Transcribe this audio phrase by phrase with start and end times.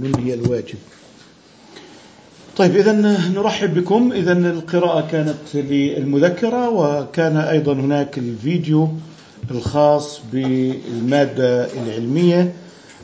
[0.00, 0.78] ننهي الواجب.
[2.56, 2.92] طيب إذا
[3.28, 4.12] نرحب بكم.
[4.12, 8.88] إذا القراءة كانت للمذكرة وكان أيضا هناك الفيديو
[9.50, 12.54] الخاص بالمادة العلمية.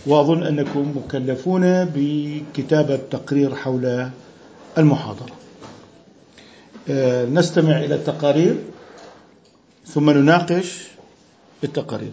[0.06, 4.10] وأظن أنكم مكلفون بكتابة تقرير حول
[4.78, 5.34] المحاضرة.
[6.88, 8.56] آه، نستمع إلى التقارير
[9.86, 10.82] ثم نناقش
[11.64, 12.12] التقارير.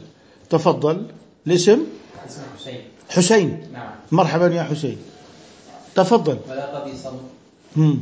[0.50, 1.06] تفضل.
[1.48, 1.80] الاسم؟
[2.60, 2.97] حسين.
[3.10, 3.68] حسين.
[3.74, 3.90] نعم.
[4.12, 4.98] مرحبا يا حسين.
[5.96, 6.38] تفضل.
[7.76, 8.00] مم.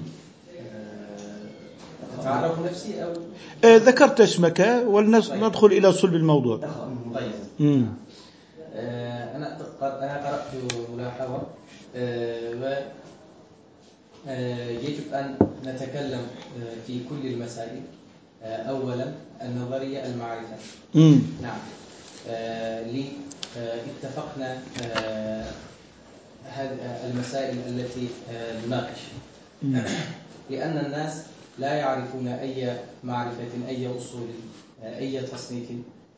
[2.20, 3.10] أتعرف نفسي أو؟
[3.64, 6.58] آه، ذكرت اسمك ولندخل إلى صلب الموضوع.
[7.16, 7.32] طيب.
[7.60, 7.86] مم.
[8.76, 11.42] آه، أنا قر- أنا قرأت ملاحظة.
[11.96, 12.84] آه، و
[14.28, 16.22] آه، يجب أن نتكلم
[16.62, 17.82] آه، في كل المسائل.
[18.44, 20.56] آه، أولا النظرية المعرفة.
[20.96, 21.20] مم.
[21.42, 21.58] نعم.
[22.30, 22.92] آه، آه،
[23.58, 25.46] اتفقنا آه،
[26.46, 26.78] هذه
[27.14, 29.00] المسائل التي آه، نناقش
[29.64, 29.82] مم.
[30.50, 31.14] لأن الناس
[31.60, 34.28] لا يعرفون أي معرفة أي أصول
[34.84, 35.66] آه، أي تصنيف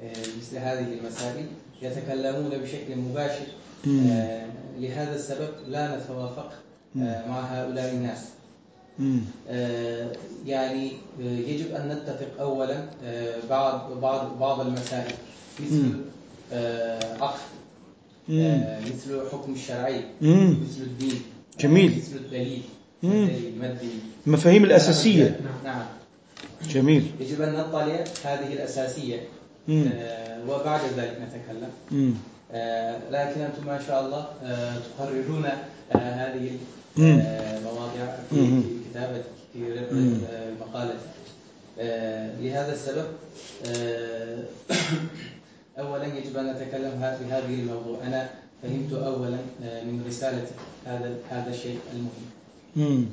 [0.01, 1.45] آه، مثل هذه المسائل
[1.81, 3.45] يتكلمون بشكل مباشر.
[3.87, 4.45] آه،
[4.79, 6.51] لهذا السبب لا نتوافق
[6.99, 8.19] آه، مع هؤلاء الناس.
[9.49, 10.11] آه،
[10.45, 10.91] يعني
[11.21, 15.13] آه، يجب أن نتفق أولا آه، بعض بعض بعض المسائل
[15.59, 15.85] مثل.
[15.85, 16.16] آه،
[17.21, 17.39] عقد
[18.29, 18.39] مم.
[18.39, 20.01] آه، مثل الحكم الشرعي.
[20.21, 21.21] مثل الدين
[21.59, 21.91] جميل.
[21.97, 22.61] مثل الدليل
[24.27, 25.85] المفاهيم الأساسية نعم
[26.69, 27.83] جميل يجب أن نطلع
[28.25, 29.19] هذه الأساسية.
[29.69, 32.13] آه، وبعد ذلك نتكلم.
[32.51, 36.51] آه، لكن أنتم ما شاء الله آه، تقررون آه، هذه.
[36.97, 39.79] المواضيع في كتابة في.
[40.31, 40.49] آه،
[41.79, 43.05] آه، لهذا السبب
[43.67, 44.43] آه،
[45.79, 48.29] أولا يجب أن نتكلم هذه الموضوع أنا
[48.63, 52.25] فهمت أولا آه، من رسالتك هذا هذا الشيء المهم
[52.75, 53.05] مم.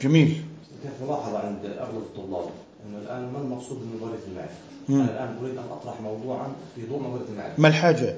[0.00, 0.42] جميل
[0.82, 2.50] كانت ملاحظة عند أغلب الطلاب
[2.86, 4.54] أنه الآن ما المقصود من نظرية المعرفة؟
[4.88, 5.00] مم.
[5.00, 7.62] أنا الآن أريد أن أطرح موضوعا في ضوء نظرية المعرفة.
[7.62, 8.16] ما الحاجة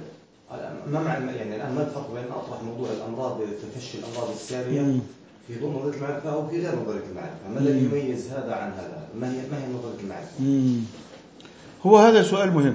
[0.86, 3.40] ما معنى يعني الآن ما الفرق بين أطرح موضوع الأمراض
[3.74, 5.00] تفشي الأمراض السارية مم.
[5.48, 9.08] في ضوء نظرية المعرفة أو في غير نظرية المعرفة؟ ما الذي يميز هذا عن هذا؟
[9.20, 10.80] ما هي ما هي نظرية المعرفة؟ مم.
[11.86, 12.74] هو هذا سؤال مهم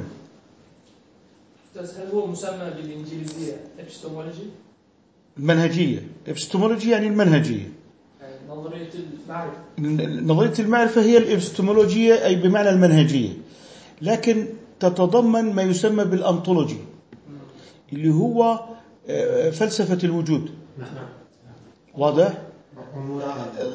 [1.78, 4.46] هل هو مسمى بالإنجليزية epistemology
[5.38, 7.72] المنهجية epistemology يعني المنهجية
[8.50, 8.90] نظرية
[9.24, 9.57] المعرفة
[10.22, 13.29] نظرية المعرفة هي الإبستمولوجية أي بمعنى المنهجية.
[14.02, 14.47] لكن
[14.79, 16.78] تتضمن ما يسمى بالأنطولوجي
[17.94, 18.59] اللي هو
[19.09, 20.50] آه، فلسفة الوجود.
[21.97, 22.34] واضح؟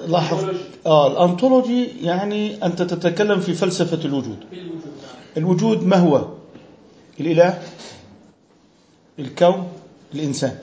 [0.09, 0.45] لاحظ.
[0.87, 4.71] آه الأنطولوجي يعني أنت تتكلم في فلسفة الوجود نعم.
[5.37, 6.29] الوجود ما هو؟
[7.21, 7.63] الإله
[9.19, 9.73] الكون
[10.15, 10.59] الإنسان.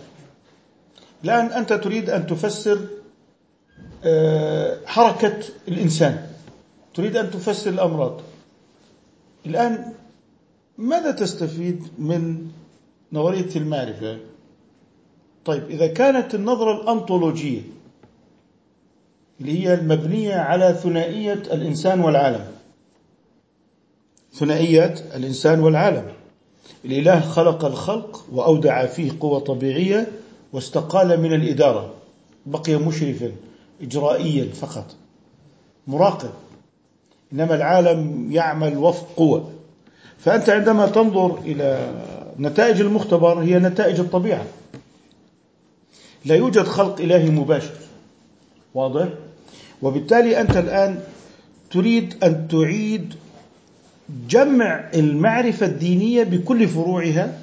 [1.23, 2.79] الآن أنت تريد أن تفسر
[4.06, 6.28] آه، حركة الإنسان.
[6.94, 8.22] تريد أن تفسر الأمراض.
[9.45, 9.94] الآن
[10.78, 12.47] ماذا تستفيد من
[13.13, 14.19] نظرية المعرفة؟
[15.45, 17.61] طيب إذا كانت النظرة الأنطولوجية
[19.41, 22.47] اللي هي المبنية على ثنائية الإنسان والعالم.
[24.34, 26.13] ثنائية الإنسان والعالم.
[26.86, 30.12] الإله خلق الخلق وأودع فيه قوة طبيعية
[30.54, 31.94] واستقال من الإدارة.
[32.46, 33.32] بقي مشرفا
[33.82, 34.86] إجرائيا فقط.
[35.88, 36.30] مراقب.
[37.34, 39.52] إنما العالم يعمل وفق قوة.
[40.18, 41.92] فأنت عندما تنظر إلى
[42.40, 44.46] نتائج المختبر هي نتائج الطبيعة.
[46.26, 47.74] لا يوجد خلق إلهي مباشر.
[48.74, 49.08] واضح؟
[49.82, 51.00] وبالتالي أنت الآن
[51.72, 53.14] تريد أن تعيد
[54.29, 57.39] جمع المعرفة الدينية بكل فروعها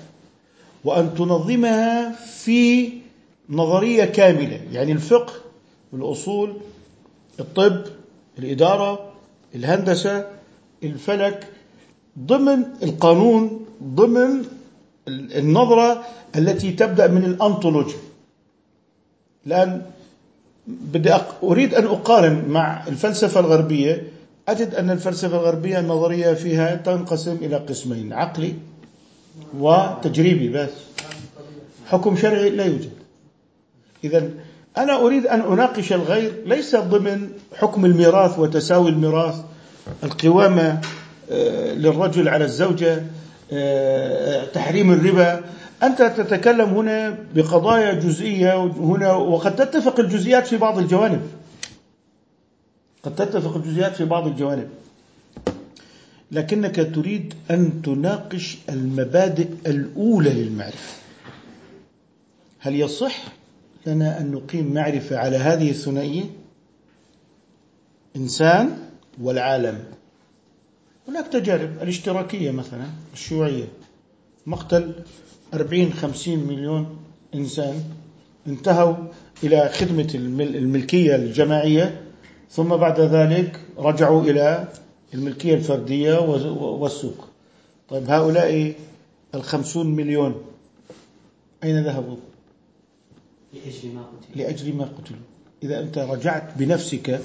[0.84, 2.90] وأن تنظمها في
[3.50, 5.32] نظرية كاملة يعني الفقه
[5.94, 6.56] الأصول
[7.40, 7.84] الطب
[8.38, 9.12] الإدارة
[9.54, 10.26] الهندسة
[10.84, 11.46] الفلك
[12.18, 14.44] ضمن القانون ضمن
[15.08, 16.04] النظرة
[16.36, 17.94] التي تبدأ من الأنطولوجي
[19.46, 19.82] الآن
[20.66, 21.14] بدي.
[21.42, 24.02] أريد أن أقارن مع الفلسفة الغربية
[24.48, 28.54] أجد أن الفلسفة الغربية النظرية فيها تنقسم إلى قسمين عقلي
[29.58, 30.70] وتجريبي بس.
[31.86, 32.90] حكم شرعي لا يوجد.
[34.04, 34.30] إذا
[34.78, 39.34] أنا أريد أن أناقش الغير ليس ضمن حكم الميراث وتساوي الميراث
[40.04, 40.80] القوامة
[41.30, 43.02] آه، للرجل على الزوجة
[43.52, 45.40] آه، تحريم الربا.
[45.82, 51.20] أنت تتكلم هنا بقضايا جزئية هنا وقد تتفق الجزئيات في بعض الجوانب.
[53.02, 54.68] قد تتفق الجزئيات في بعض الجوانب.
[56.32, 60.94] لكنك تريد أن تناقش المبادئ الأولى للمعرفة.
[62.58, 63.22] هل يصح
[63.86, 66.24] لنا أن نقيم معرفة على هذه الثنائية؟
[68.16, 68.76] إنسان
[69.22, 69.78] والعالم.
[71.08, 73.64] هناك تجارب الاشتراكية مثلا الشيوعية.
[74.46, 74.92] مقتل
[75.54, 76.96] 40 50 مليون
[77.34, 77.82] إنسان
[78.46, 78.96] انتهوا
[79.44, 82.00] إلى خدمة المل- الملكية الجماعية.
[82.50, 84.68] ثم بعد ذلك رجعوا إلى
[85.14, 86.18] الملكية الفردية
[86.60, 87.28] والسوق.
[87.88, 88.74] طيب هؤلاء
[89.34, 90.42] الخمسون مليون
[91.64, 92.16] أين ذهبوا؟
[93.54, 95.20] لأجل ما قتل لأجل ما قتلوا.
[95.62, 97.20] إذا أنت رجعت بنفسك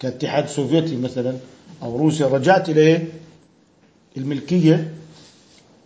[0.00, 1.36] كاتحاد سوفيتي مثلا
[1.82, 3.02] أو روسيا رجعت إلى؟
[4.16, 4.94] الملكية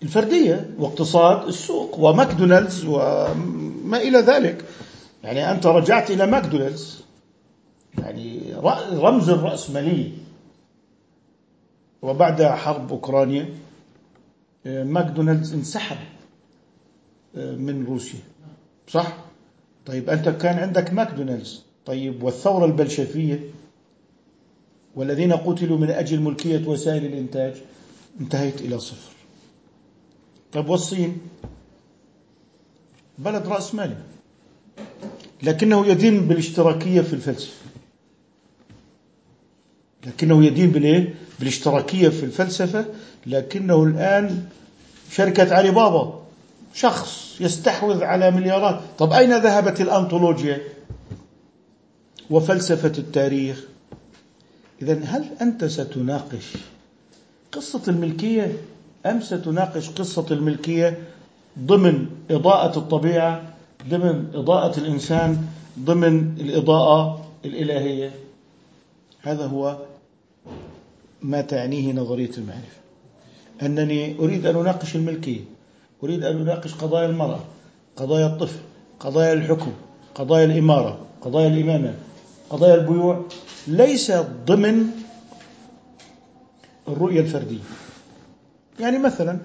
[0.03, 4.65] الفردية واقتصاد السوق وماكدونالدز وما إلى ذلك.
[5.25, 7.06] يعني أنت رجعت إلى ماكدونالدز.
[7.99, 8.55] يعني
[8.93, 10.11] رمز الرأسمالية
[12.03, 13.49] وبعد حرب أوكرانيا
[14.67, 15.97] آه، ماكدونالدز انسحب
[17.37, 18.21] آه، من روسيا.
[18.89, 19.17] صح؟
[19.87, 21.63] طيب أنت كان عندك ماكدونالدز.
[21.87, 23.41] طيب والثورة البلشفية
[24.95, 27.55] والذين قتلوا من أجل ملكية وسائل الإنتاج
[28.21, 29.13] انتهيت إلى صفر.
[30.53, 31.19] طيب والصين؟
[33.19, 33.97] بلد رأس مالي
[35.43, 37.66] لكنه يدين بالاشتراكية في الفلسفة.
[40.07, 42.85] لكنه يدين بالايه؟ بالاشتراكية في الفلسفة
[43.27, 44.45] لكنه الآن
[45.11, 46.21] شركة علي بابا
[46.75, 48.81] شخص يستحوذ على مليارات.
[48.99, 50.61] طب أين ذهبت الأنطولوجيا؟
[52.31, 53.65] وفلسفة التاريخ.
[54.83, 56.53] إذا هل أنت ستناقش
[57.53, 58.53] قصة الملكية؟
[59.07, 60.99] أم ستناقش قصة الملكية
[61.59, 63.43] ضمن إضاءة الطبيعة
[63.89, 65.47] ضمن إضاءة الإنسان
[65.79, 68.11] ضمن الإضاءة الإلهية؟
[69.23, 69.77] هذا هو
[71.23, 72.77] ما تعنيه نظرية المعرفة.
[73.63, 75.41] أنني أريد أن أناقش الملكية
[76.05, 77.41] أريد أن أناقش قضايا المرأة
[77.97, 78.59] قضايا الطفل
[79.01, 79.73] قضايا الحكم
[80.15, 81.95] قضايا الإمارة قضايا الإمامة
[82.51, 83.25] قضايا البيوع.
[83.67, 84.13] ليس
[84.47, 84.87] ضمن
[86.89, 87.61] الرؤية الفردية.
[88.81, 89.39] يعني مثلا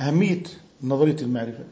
[0.00, 0.42] أهمية
[0.82, 1.64] نظرية المعرفة.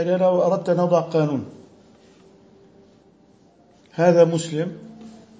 [0.00, 1.44] يعني أنا أردت أن أضع قانون.
[3.92, 4.72] هذا مسلم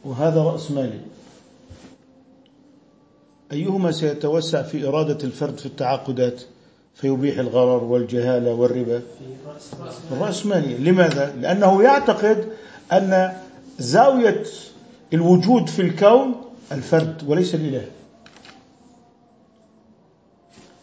[0.05, 1.01] وهذا رأس مالي.
[3.53, 6.43] أيهما سيتوسع في إرادة الفرد في التعاقدات
[6.95, 9.05] فيبيح الغرر والجهالة والربا؟ في
[9.49, 12.49] رأس رأس الرأسمالية لماذا؟ لأنه يعتقد
[12.93, 13.33] أن
[13.79, 14.43] زاوية
[15.13, 16.35] الوجود في الكون
[16.73, 17.87] الفرد وليس الإله.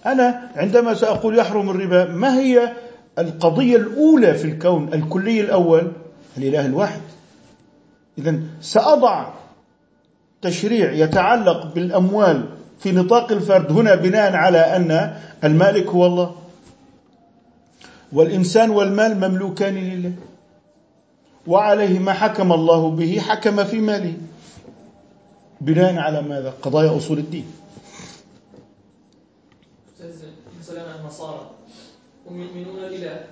[0.06, 2.74] أنا عندما سأقول يحرم الربا ما هي
[3.18, 5.92] القضية الأولى في الكون الكلي الأول
[6.38, 7.02] الإله الواحد.
[8.18, 9.34] إذا سأضع
[10.42, 12.50] تشريع يتعلق بالأموال
[12.80, 16.36] في نطاق الفرد هنا بناء على أن المالك هو الله.
[18.12, 20.14] والإنسان والمال مملوكان لله.
[21.48, 24.14] وعليه ما حكم الله به حكم في ماله.
[25.62, 27.52] بناء على ماذا؟ قضايا أصول الدين.
[31.08, 31.50] النصارى
[32.30, 33.26] هم يؤمنون الإله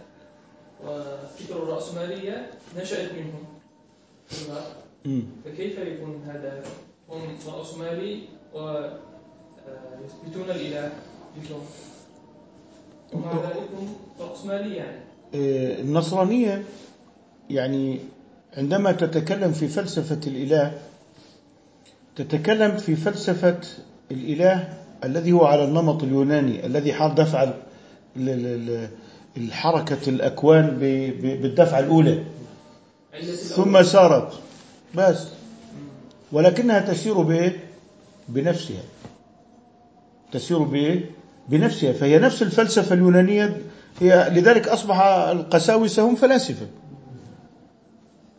[0.85, 3.45] وفكر الرأسمالية نشأت منهم.
[5.45, 6.63] فكيف يكون هذا؟
[7.09, 8.21] هم رأسمالي
[8.53, 8.89] ويثبتون
[10.49, 10.91] الإله
[11.37, 11.65] مثلهم
[13.13, 14.99] ومع ذلك هم رأسمالي يعني.
[15.35, 16.63] آه، النصرانية
[17.49, 17.99] يعني
[18.57, 20.79] عندما تتكلم في فلسفة الإله
[22.15, 23.59] تتكلم في فلسفة
[24.11, 24.73] الإله
[25.03, 27.53] الذي هو على النمط اليوناني الذي حال دفع
[29.37, 30.77] الحركة الأكوان
[31.21, 32.23] بالدفعة الأولى.
[33.35, 33.83] ثم.
[33.83, 34.33] سارت.
[34.95, 35.27] بس.
[36.31, 37.59] ولكنها تسير بإيه؟
[38.29, 38.83] بنفسها.
[40.31, 41.09] تسير بإيه؟
[41.49, 41.93] بنفسها.
[41.93, 43.61] فهي نفس الفلسفة اليونانية.
[43.99, 46.67] هي لذلك أصبح القساوسة هم فلاسفة.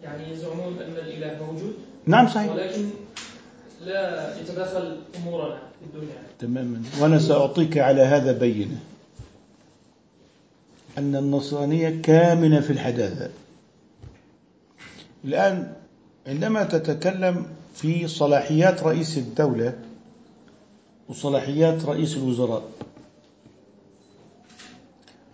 [0.02, 1.74] يعني يزعمون أن الإله موجود؟
[2.06, 2.52] نعم صحيح.
[2.52, 2.88] ولكن
[3.84, 6.14] لا يتدخل أمورنا في الدنيا.
[6.38, 6.82] تماما.
[7.00, 8.78] وأنا سأعطيك على هذا بينة.
[10.98, 13.30] أن النصرانية كامنة في الحداثة.
[15.24, 15.72] الآن
[16.26, 19.78] عندما تتكلم في صلاحيات رئيس الدولة
[21.08, 22.62] وصلاحيات رئيس الوزراء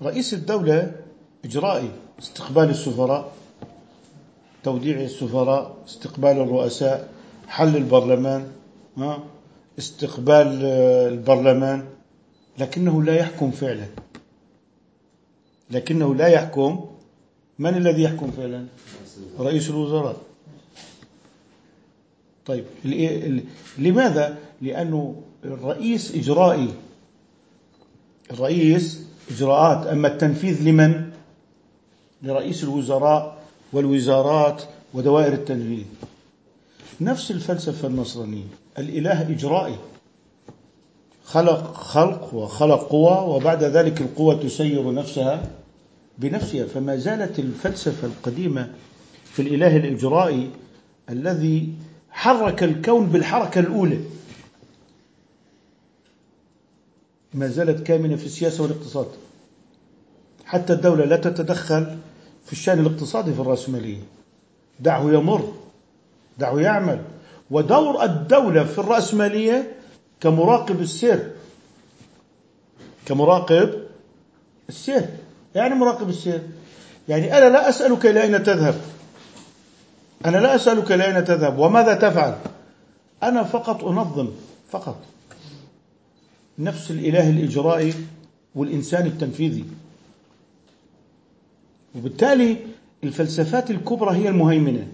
[0.02, 0.92] رئيس الدولة
[1.44, 3.32] إجرائي استقبال السفراء
[4.64, 7.08] توديع السفراء استقبال الرؤساء
[7.48, 8.48] حل البرلمان
[9.78, 10.46] استقبال
[11.12, 11.84] البرلمان
[12.58, 13.86] لكنه لا يحكم فعلا.
[15.72, 16.86] لكنه لا يحكم.
[17.58, 18.66] من الذي يحكم فعلا؟
[19.38, 20.16] رئيس الوزراء.
[22.46, 22.64] طيب
[23.78, 26.68] لماذا؟ لأنه الرئيس إجرائي.
[28.30, 29.86] الرئيس إجراءات.
[29.86, 31.10] أما التنفيذ لمن؟
[32.22, 34.62] لرئيس الوزراء والوزارات
[34.94, 35.84] ودوائر التنفيذ.
[37.00, 38.44] نفس الفلسفة النصرانية.
[38.78, 39.76] الإله إجرائي.
[41.24, 45.61] خلق خلق وخلق قوى وبعد ذلك القوى تسير نفسها.
[46.22, 48.72] بنفسها فما زالت الفلسفة القديمة
[49.24, 50.50] في الإله الإجرائي
[51.10, 51.74] الذي
[52.10, 53.98] حرك الكون بالحركة الأولى.
[57.34, 59.06] ما زالت كامنة في السياسة والاقتصاد.
[60.44, 61.98] حتى الدولة لا تتدخل
[62.46, 64.02] في الشأن الاقتصادي في الرأسمالية.
[64.80, 65.52] دعه يمر
[66.38, 67.02] دعه يعمل.
[67.50, 69.72] ودور الدولة في الرأسمالية
[70.20, 71.32] كمراقب السير.
[73.06, 73.82] كمراقب
[74.68, 75.06] السير.
[75.54, 76.42] يعني مراقب السير.
[77.08, 78.74] يعني أنا لا أسألك إلى أين تذهب؟
[80.26, 82.34] أنا لا أسألك إلى أين تذهب؟ وماذا تفعل؟
[83.22, 84.28] أنا فقط أنظم
[84.70, 84.96] فقط.
[86.58, 87.94] نفس الإله الإجرائي
[88.54, 89.64] والإنسان التنفيذي.
[91.94, 92.56] وبالتالي
[93.04, 94.86] الفلسفات الكبرى هي المهيمنة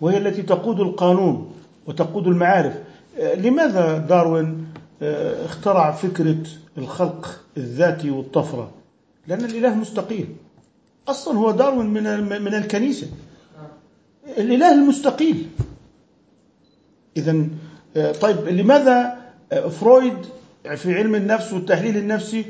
[0.00, 1.54] وهي التي تقود القانون
[1.86, 2.74] وتقود المعارف.
[3.18, 4.66] لماذا داروين
[5.02, 6.36] آه، اخترع فكرة
[6.78, 8.70] الخلق الذاتي والطفرة؟
[9.28, 10.26] لأن الإله مستقيل
[11.08, 13.06] أصلا هو داروين من من الكنيسة.
[14.38, 15.48] الإله المستقيل
[17.16, 17.46] إذا
[17.96, 19.18] آه، طيب لماذا
[19.52, 20.16] آه، فرويد
[20.76, 22.44] في علم النفس والتحليل النفسي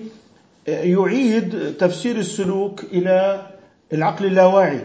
[0.67, 3.47] يعيد تفسير السلوك إلى
[3.93, 4.85] العقل اللاواعي؟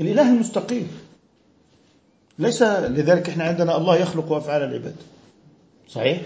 [0.00, 0.88] الإله المستقيم.
[2.38, 4.96] ليس لذلك إحنا عندنا الله يخلق أفعال العباد.
[5.88, 6.22] صحيح؟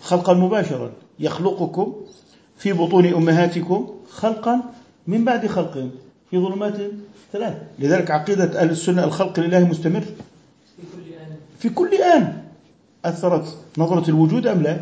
[0.00, 0.92] خلقا مباشرا.
[1.18, 2.06] يخلقكم
[2.60, 4.60] في بطون أمهاتكم خلقا
[5.06, 5.88] من بعد خلق
[6.30, 6.76] في ظلمات
[7.32, 7.56] ثلاث.
[7.78, 10.04] لذلك عقيدة أهل السنة الخلق لله مستمر.
[11.58, 12.42] في كل آن.
[13.04, 14.80] أثرت نظرة الوجود أم لا؟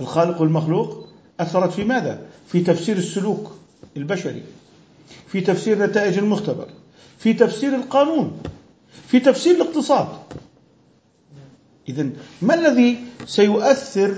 [0.00, 1.08] الخالق والمخلوق
[1.40, 3.52] أثرت في ماذا؟ في تفسير السلوك
[3.96, 4.42] البشري
[5.28, 6.66] في تفسير نتائج المختبر
[7.18, 8.38] في تفسير القانون
[9.08, 10.08] في تفسير الاقتصاد.
[11.88, 12.08] إذا
[12.42, 14.14] ما الذي سيؤثر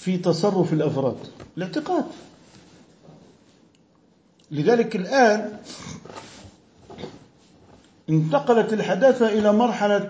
[0.00, 1.16] في تصرف الأفراد
[1.56, 2.04] الاعتقاد.
[4.50, 5.52] لذلك الآن
[8.10, 10.08] انتقلت الحداثة إلى مرحلة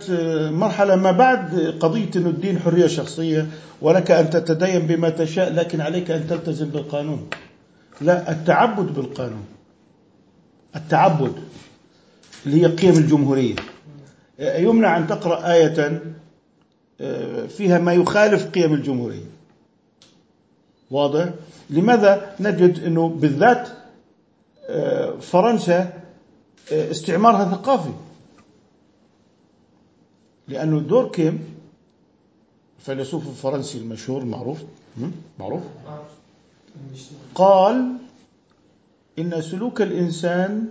[0.51, 3.47] مرحلة ما بعد قضية الدين حرية شخصية
[3.81, 7.29] ولك أن تتدين بما تشاء لكن عليك أن تلتزم بالقانون.
[8.01, 9.45] لا التعبد بالقانون.
[10.77, 11.33] التعبد
[12.47, 13.57] اللي هي قيم الجمهورية.
[14.39, 16.03] يمنع أن تقرأ آية
[17.01, 19.40] آه، فيها ما يخالف قيم الجمهورية.
[20.91, 21.31] واضح؟
[21.71, 23.69] لماذا نجد أنه بالذات
[24.69, 25.81] آه، فرنسا
[26.73, 27.93] آه، استعمارها ثقافي؟
[30.49, 31.55] لأنه دور كيم
[32.79, 34.59] الفيلسوف الفرنسي المشهور المعروف
[35.39, 35.63] معروف؟
[37.35, 37.93] قال
[39.19, 40.69] إن سلوك الإنسان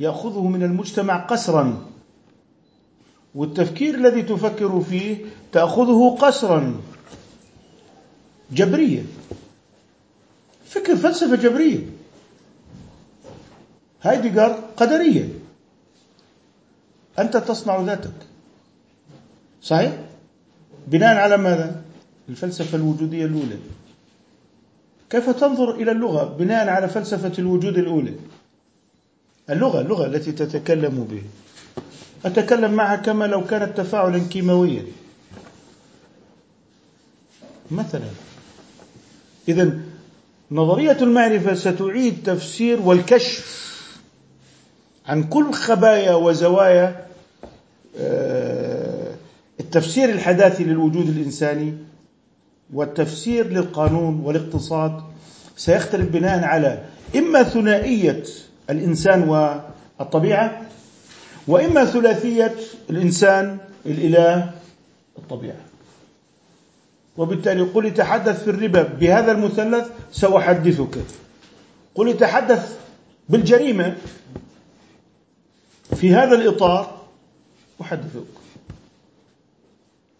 [0.00, 1.86] يأخذه من المجتمع قسرا
[3.34, 5.16] والتفكير الذي تفكر فيه
[5.52, 6.80] تأخذه قسرا
[8.52, 9.02] جبرية
[10.72, 11.80] فكر فلسفة جبرية.
[14.02, 15.28] هايدجر قدرية
[17.18, 18.12] أنت تصنع ذاتك.
[19.62, 19.98] صحيح؟
[20.86, 21.82] بناء على ماذا؟
[22.28, 23.58] الفلسفة الوجودية الأولى.
[25.10, 28.14] كيف تنظر إلى اللغة بناء على فلسفة الوجود الأولى؟
[29.50, 31.22] اللغة اللغة التي تتكلم به.
[32.24, 34.82] أتكلم معها كما لو كانت تفاعلا كيماويا.
[37.70, 38.08] مثلا.
[39.48, 39.91] إذا
[40.52, 43.62] نظرية المعرفة ستعيد تفسير والكشف
[45.06, 47.06] عن كل خبايا وزوايا
[47.98, 49.14] آه،
[49.60, 51.74] التفسير الحداثي للوجود الإنساني
[52.72, 55.02] والتفسير للقانون والاقتصاد
[55.56, 56.84] سيختلف بناء على
[57.16, 58.22] إما ثنائية
[58.70, 60.62] الإنسان والطبيعة
[61.48, 62.54] وإما ثلاثية
[62.90, 64.50] الإنسان الإله
[65.18, 65.71] الطبيعة.
[67.16, 70.98] وبالتالي قل تحدث في الربا بهذا المثلث سأحدثك.
[71.94, 72.78] قل تحدث
[73.28, 73.96] بالجريمة
[75.96, 77.02] في هذا الإطار
[77.80, 78.24] أحدثك.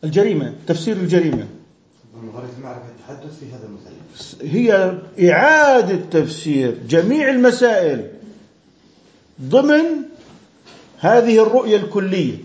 [0.04, 1.46] الجريمة تفسير الجريمة.
[4.42, 4.98] هي
[5.30, 8.10] إعادة تفسير جميع المسائل
[9.42, 9.84] ضمن
[10.98, 12.36] هذه الرؤية الكلية.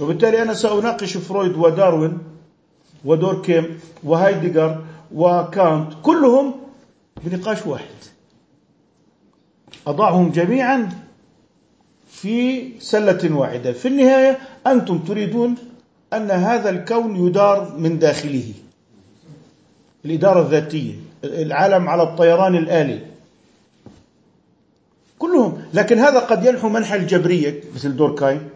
[0.00, 2.18] وبالتالي أنا سأناقش فرويد وداروين
[3.04, 4.84] ودوركيم وهايدجر
[5.14, 6.54] وكانت كلهم
[7.24, 7.96] بنقاش واحد.
[9.86, 10.88] أضعهم جميعا
[12.10, 13.72] في سلة واحدة.
[13.72, 15.54] في النهاية أنتم تريدون
[16.12, 18.52] أن هذا الكون يدار من داخله.
[20.04, 23.00] الإدارة الذاتية العالم على الطيران الآلي.
[25.18, 25.62] كلهم.
[25.74, 28.48] لكن هذا قد ينحو منحى الجبرية مثل دوركايم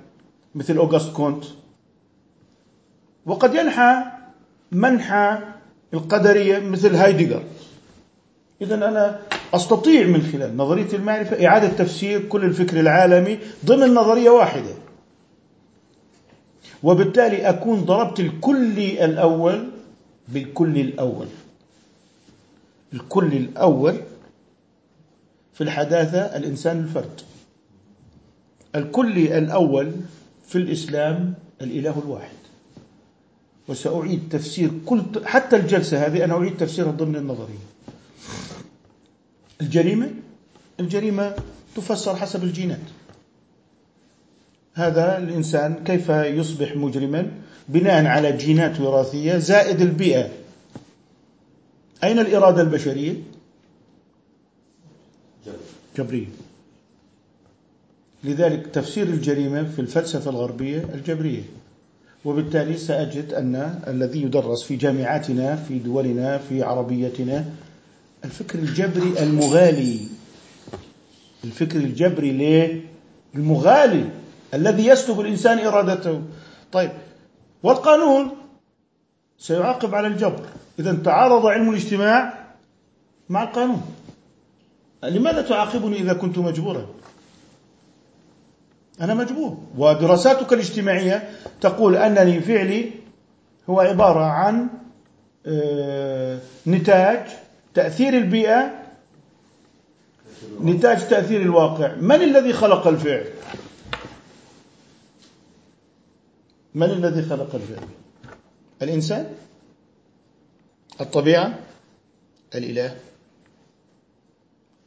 [0.54, 1.44] مثل أوغست كونت.
[3.26, 4.04] وقد ينحى
[4.72, 5.38] منحى
[5.94, 7.42] القدرية مثل هايدجر
[8.62, 9.20] إذا أنا
[9.54, 14.74] أستطيع من خلال نظرية المعرفة إعادة تفسير كل الفكر العالمي ضمن نظرية واحدة.
[16.82, 19.68] وبالتالي أكون ضربت الكلي الأول
[20.28, 21.26] بالكل الأول.
[22.92, 23.96] الكل الأول
[25.54, 27.20] في الحداثة الإنسان الفرد.
[28.74, 29.92] الكلي الأول
[30.50, 32.40] في الإسلام الإله الواحد.
[33.68, 37.64] وسأعيد تفسير كل حتى الجلسة هذه أنا أعيد تفسيرها ضمن النظرية.
[39.60, 40.10] الجريمة؟
[40.80, 41.34] الجريمة
[41.76, 42.86] تفسر حسب الجينات.
[44.74, 47.30] هذا الإنسان كيف يصبح مجرما؟
[47.68, 50.30] بناء على جينات وراثية زائد البيئة.
[52.04, 53.14] أين الإرادة البشرية؟
[55.98, 56.26] جبرية
[58.24, 61.42] لذلك تفسير الجريمة في الفلسفة الغربية الجبرية.
[62.24, 67.44] وبالتالي سأجد أن الذي يدرس في جامعاتنا في دولنا في عربيتنا
[68.24, 69.98] الفكر الجبري المغالي.
[71.44, 72.80] الفكر الجبري ليه؟
[73.34, 74.04] المغالي
[74.54, 76.22] الذي يسلب الإنسان إرادته.
[76.72, 76.90] طيب
[77.62, 78.30] والقانون
[79.38, 80.46] سيعاقب على الجبر.
[80.78, 82.34] إذا تعارض علم الاجتماع
[83.28, 83.82] مع القانون.
[85.04, 86.86] لماذا تعاقبني إذا كنت مجبورا؟
[89.00, 89.58] أنا مجبور.
[89.78, 91.30] ودراساتك الاجتماعية
[91.60, 92.90] تقول أنني فعلي
[93.70, 94.68] هو عبارة عن
[95.46, 97.26] آه، نتاج
[97.74, 98.70] تأثير البيئة
[100.60, 101.94] نتاج تأثير الواقع.
[101.94, 103.24] من الذي خلق الفعل؟
[106.74, 107.88] من الذي خلق الفعل؟
[108.82, 109.26] الإنسان؟
[111.00, 111.58] الطبيعة؟
[112.54, 112.96] الإله؟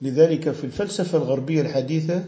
[0.02, 2.23] لذلك في الفلسفة الغربية الحديثة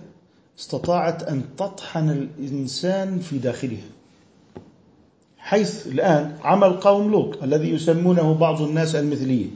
[0.60, 3.88] استطاعت أن تطحن الإنسان في داخلها.
[5.38, 9.48] حيث الآن عمل قوم لوط الذي يسمونه بعض الناس المثلية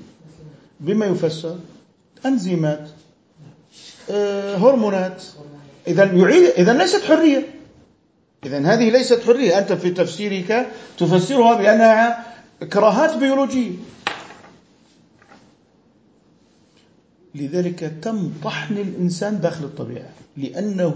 [0.79, 1.55] بما يفسر
[2.25, 2.89] أنزيمات
[4.11, 5.23] آه، هرمونات.
[5.87, 7.47] إذا يعيد إذا ليست حرية.
[8.45, 9.57] إذا هذه ليست حرية.
[9.57, 12.25] أنت في تفسيرك تفسرها بأنها
[12.73, 13.71] كراهات بيولوجية.
[17.35, 20.95] لذلك تم طحن الإنسان داخل الطبيعة لأنه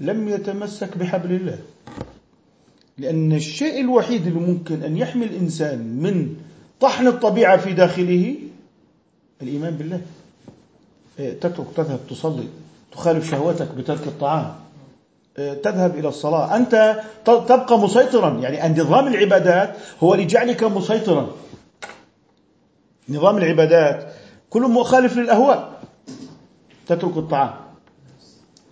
[0.00, 1.58] لم يتمسك بحبل الله.
[2.98, 6.36] لأن الشيء الوحيد اللي ممكن أن يحمي الإنسان من
[6.80, 8.34] طحن الطبيعة في داخله
[9.42, 10.00] الإيمان بالله.
[11.18, 12.44] إيه، تترك تذهب تصلي
[12.92, 14.54] تخالف شهوتك بترك الطعام.
[15.38, 16.56] إيه، تذهب إلى الصلاة.
[16.56, 18.40] أنت تبقى مسيطرا.
[18.40, 21.30] يعني نظام العبادات هو لجعلك مسيطرا.
[23.08, 24.09] نظام العبادات
[24.50, 25.82] كله مخالف للأهواء.
[26.86, 27.54] تترك الطعام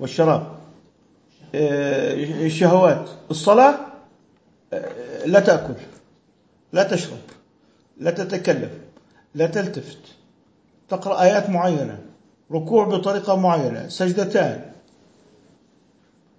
[0.01, 0.59] والشراب.
[1.55, 3.09] إيه، الشهوات.
[3.31, 3.79] الصلاة
[5.27, 5.75] لا تأكل
[6.73, 7.19] لا تشرب
[8.01, 8.71] لا تتكلم
[9.35, 9.99] لا تلتفت
[10.89, 11.99] تقرأ آيات معينة
[12.53, 14.73] ركوع بطريقة معينة سجدتان.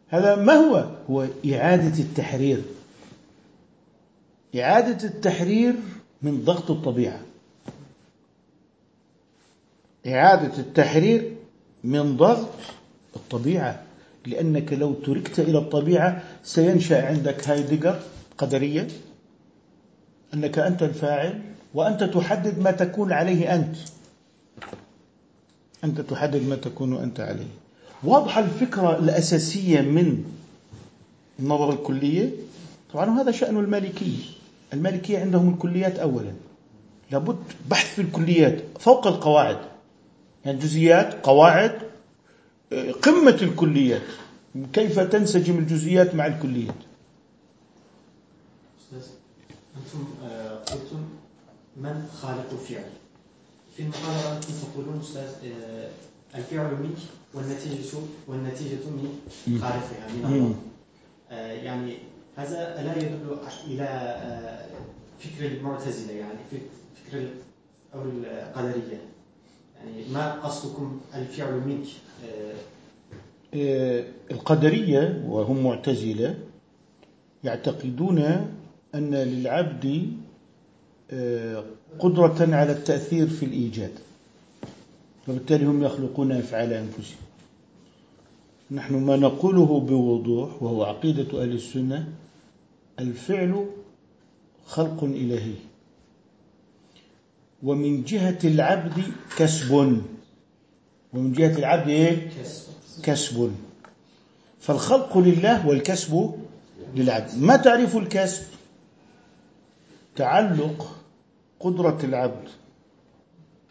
[0.10, 2.64] هذا ما هو؟ هو إعادة التحرير.
[4.56, 5.76] إعادة التحرير
[6.22, 7.20] من ضغط الطبيعة.
[10.10, 11.36] إعادة التحرير
[11.84, 12.50] من ضغط
[13.16, 13.84] الطبيعة
[14.26, 18.00] لأنك لو تركت إلى الطبيعة سينشأ عندك هايدجر
[18.38, 18.88] قدرية
[20.34, 21.42] أنك أنت الفاعل
[21.74, 23.76] وأنت تحدد ما تكون عليه أنت.
[25.84, 27.48] أنت تحدد ما تكون أنت عليه.
[28.04, 30.24] واضحة الفكرة الأساسية من
[31.40, 32.30] النظرة الكلية؟
[32.94, 34.18] طبعا هذا شأن المالكية
[34.74, 36.32] المالكية عندهم الكليات أولا.
[37.12, 37.38] لابد
[37.70, 39.58] بحث في الكليات فوق القواعد.
[40.46, 41.82] يعني جزئيات قواعد
[43.02, 44.02] قمة الكليات.
[44.74, 46.76] كيف تنسجم الجزئيات مع الكليات؟
[49.78, 51.04] أنتم آه، قلتم
[51.78, 52.90] من خالق الفعل.
[53.76, 55.90] في المحاضرة أنتم تقولون أستاذ آه،
[56.36, 56.98] الفعل منك
[57.34, 57.98] والنتيجة
[58.28, 59.20] والنتيجة من
[59.62, 60.56] خالقها من الله.
[61.32, 61.98] آه، يعني
[62.36, 63.88] هذا لا يدل إلى
[65.20, 67.28] فكر المعتزلة يعني فكر
[67.94, 69.02] أو القدرية.
[70.14, 71.88] ما قصدكم الفعل منك؟
[74.32, 76.36] القدرية وهم معتزلة
[77.44, 78.20] يعتقدون
[78.96, 80.14] أن للعبد
[81.12, 81.64] آه،
[82.00, 83.92] قدرة على التأثير في الإيجاد
[85.28, 87.18] وبالتالي هم يخلقون أفعال أنفسهم.
[88.72, 92.08] نحن ما نقوله بوضوح وهو عقيدة أهل السنة
[93.00, 93.66] الفعل
[94.68, 95.54] خلق إلهي.
[97.64, 99.04] ومن جهة العبد
[99.38, 99.72] كسب.
[101.14, 102.30] ومن جهة العبد إيه؟
[103.04, 103.52] كسب.
[104.60, 106.34] فالخلق لله والكسب
[106.96, 107.38] للعبد.
[107.38, 108.44] ما تعرف الكسب؟
[110.16, 110.96] تعلق
[111.60, 112.50] قدرة العبد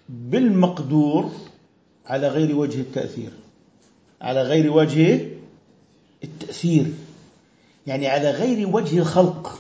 [0.09, 1.31] بالمقدور
[2.07, 3.31] على غير وجه التأثير.
[4.21, 5.29] على غير وجه
[6.25, 6.93] التأثير.
[7.87, 9.59] يعني على غير وجه الخلق.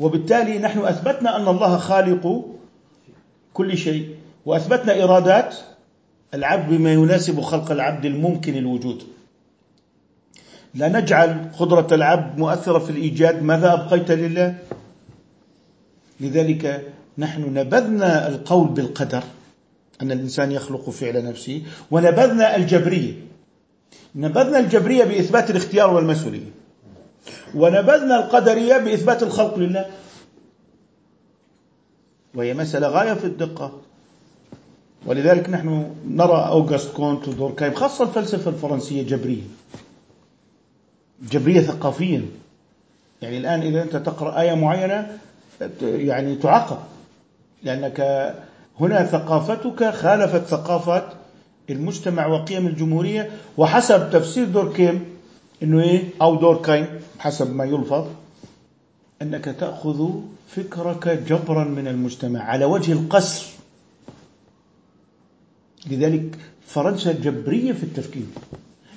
[0.00, 2.44] وبالتالي نحن أثبتنا أن الله خالق
[3.54, 4.14] كل شيء
[4.46, 5.56] وأثبتنا إرادات
[6.34, 9.02] العبد بما يناسب خلق العبد الممكن الوجود.
[10.74, 14.58] لا نجعل قدرة العبد مؤثرة في الإيجاد ماذا أبقيت لله؟
[16.20, 19.22] لذلك نحن نبذنا القول بالقدر
[20.02, 23.12] أن الإنسان يخلق فعل نفسه ونبذنا الجبرية.
[24.14, 26.57] نبذنا الجبرية بإثبات الاختيار والمسؤولية.
[27.54, 29.86] ونبذنا القدرية بإثبات الخلق لله.
[32.34, 33.80] وهي مسألة غاية في الدقة.
[35.06, 39.42] ولذلك نحن نرى أوغست كونت ودوركايم خاصة الفلسفة الفرنسية جبرية.
[41.22, 42.26] جبرية ثقافيا.
[43.22, 45.18] يعني الآن إذا أنت تقرأ آية معينة
[45.82, 46.78] يعني تعاقب
[47.62, 48.00] لأنك
[48.80, 51.08] هنا ثقافتك خالفت ثقافة
[51.70, 55.04] المجتمع وقيم الجمهورية وحسب تفسير دوركيم
[55.62, 58.06] إنه إيه؟ أو دوركايم حسب ما يلفظ
[59.22, 60.10] أنك تأخذ
[60.48, 63.46] فكرك جبرا من المجتمع على وجه القسر
[65.86, 68.26] لذلك فرنسا جبرية في التفكير.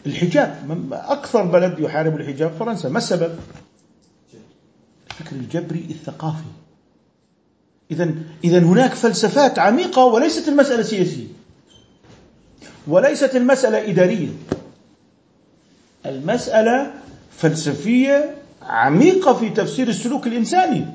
[0.06, 2.90] الحجاب أكثر بلد يحارب الحجاب فرنسا.
[2.90, 3.40] ما السبب؟
[5.12, 6.44] الفكر الجبري الثقافي.
[7.92, 11.28] إذا إذا هناك فلسفات عميقة وليست المسألة سياسية.
[12.88, 14.30] وليست المسألة إدارية.
[16.06, 16.94] المسألة
[17.42, 20.86] فلسفية عميقة في تفسير السلوك الإنساني.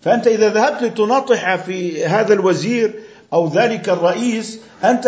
[0.00, 2.94] فأنت إذا ذهبت لتناطح في هذا الوزير
[3.32, 5.06] أو ذلك الرئيس أنت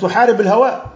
[0.00, 0.90] تحارب الهواء.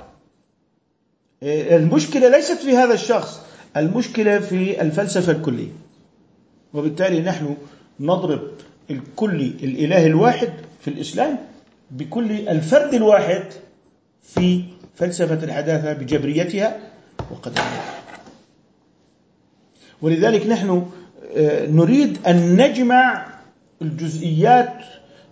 [1.42, 3.40] المشكلة ليست في هذا الشخص
[3.76, 5.72] المشكلة في الفلسفة الكلية.
[6.74, 7.56] وبالتالي نحن
[8.00, 8.40] نضرب
[8.90, 11.38] الكلي الإله الواحد في الإسلام
[11.90, 13.44] بكل الفرد الواحد
[14.22, 14.64] في
[14.96, 16.76] فلسفة الحداثة بجبريتها
[17.30, 18.03] وقدريتها
[20.04, 20.86] ولذلك نحن
[21.36, 23.26] آه، نريد أن نجمع
[23.82, 24.74] الجزئيات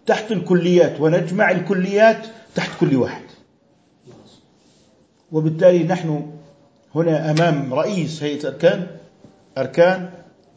[0.07, 3.23] تحت الكليات ونجمع الكليات تحت كل واحد.
[5.33, 6.27] وبالتالي نحن
[6.95, 8.87] هنا أمام رئيس هيئة أركان
[9.59, 10.11] أركان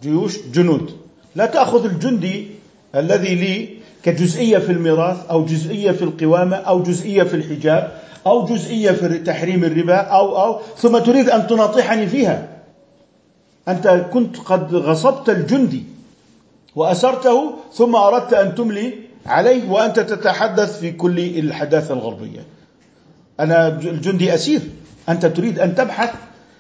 [0.04, 0.92] جيوش جنود.
[1.36, 2.48] لا تأخذ الجندي
[2.96, 3.70] الذي لي
[4.04, 9.64] كجزئية في الميراث أو جزئية في القوامة أو جزئية في الحجاب أو جزئية في تحريم
[9.64, 12.55] الربا أو أو ثم تريد أن تناطحني فيها.
[13.68, 15.84] أنت كنت قد غصبت الجندي
[16.76, 18.94] وأسرته ثم أردت أن تملي
[19.26, 22.46] عليه وأنت تتحدث في كل الحداثة الغربية.
[23.40, 24.62] أنا الجندي أسير.
[25.10, 26.10] أنت تريد أن تبحث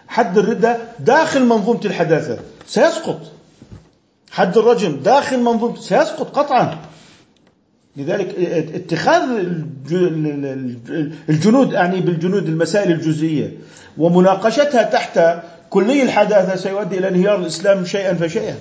[0.07, 2.39] حد الردة داخل منظومة الحداثة.
[2.67, 3.19] سيسقط.
[4.31, 6.77] حد الرجم داخل منظومة سيسقط قطعا.
[7.97, 8.35] لذلك
[8.75, 9.21] اتخاذ
[11.29, 13.53] الجنود أعني بالجنود المسائل الجزئية
[13.97, 15.19] ومناقشتها تحت
[15.75, 18.55] كلي الحداثة سيؤدي إلى انهيار الإسلام شيئا فشيئا.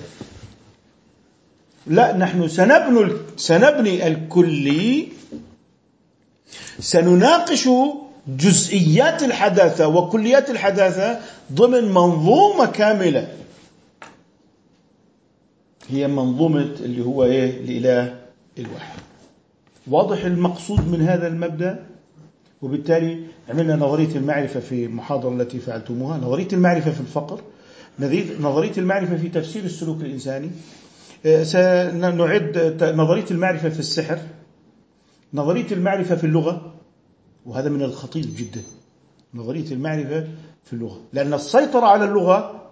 [1.87, 5.09] لا نحن سنبني سنبني الكلي
[6.79, 7.68] سنناقش
[8.29, 11.20] جزئيات الحداثة وكليات الحداثة
[11.53, 13.29] ضمن منظومة كاملة.
[15.88, 18.18] هي منظومة اللي هو إيه؟ الإله
[18.59, 18.98] الواحد.
[19.87, 21.87] واضح المقصود من هذا المبدأ؟
[22.62, 27.40] وبالتالي عملنا نظرية المعرفة في المحاضرة التي فعلتموها نظرية المعرفة في الفقر
[28.40, 30.50] نظرية المعرفة في تفسير السلوك الإنساني.
[31.26, 34.18] آه، سنعد نظرية المعرفة في السحر
[35.35, 36.74] نظرية المعرفة في اللغة
[37.46, 38.61] وهذا من الخطير جدا
[39.35, 40.28] نظرية المعرفة
[40.64, 41.00] في اللغة.
[41.12, 42.70] لأن السيطرة على اللغة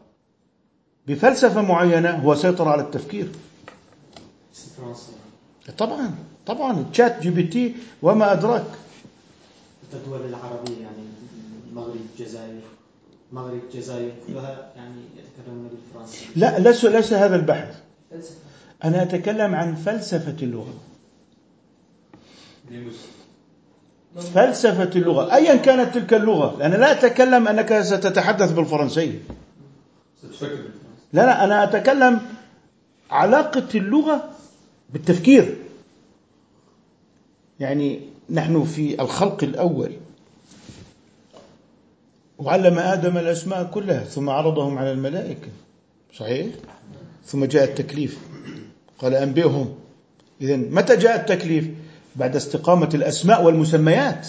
[1.06, 3.28] بفلسفة معينة هو سيطر على التفكير.
[5.78, 6.14] طبعا
[6.46, 8.64] طبعا ChatGPT وما أدراك.
[9.94, 11.02] الدول العربية يعني
[11.70, 12.60] المغرب الجزائر.
[13.32, 17.80] المغرب الجزائر كلها يعني يتكلمون بالفرنسية لا ليس ليس هذا البحث.
[18.84, 20.74] أنا أتكلم عن فلسفة اللغة.
[24.34, 25.34] فلسفة اللغة.
[25.34, 26.66] أيا كانت تلك اللغة.
[26.66, 29.18] أنا لا أتكلم أنك ستتحدث بالفرنسية
[31.12, 32.20] لا لا أنا أتكلم
[33.10, 34.30] علاقة اللغة
[34.90, 35.56] بالتفكير.
[37.60, 39.92] يعني نحن في الخلق الأول.
[42.38, 45.48] وعلم آدم الأسماء كلها ثم عرضهم على الملائكة.
[46.14, 46.46] صحيح؟
[47.26, 48.18] ثم جاء التكليف.
[48.98, 49.74] قال أنبئهم.
[50.40, 51.68] إذا متى جاء التكليف؟
[52.16, 54.28] بعد استقامة الأسماء والمسميات.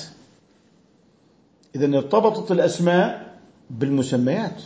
[1.75, 3.37] إذا ارتبطت الأسماء
[3.69, 4.61] بالمسميات.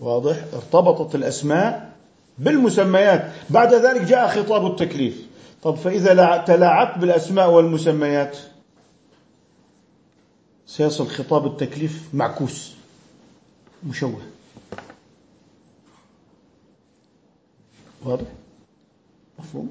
[0.00, 1.92] واضح؟ ارتبطت الأسماء
[2.38, 3.32] بالمسميات.
[3.50, 5.25] بعد ذلك جاء خطاب التكليف.
[5.66, 8.36] طب فإذا تلاعبت بالأسماء والمسميات.
[10.66, 12.72] سيصل خطاب التكليف معكوس.
[13.86, 14.20] مشوه.
[18.04, 18.26] واضح؟
[19.38, 19.70] مفهوم؟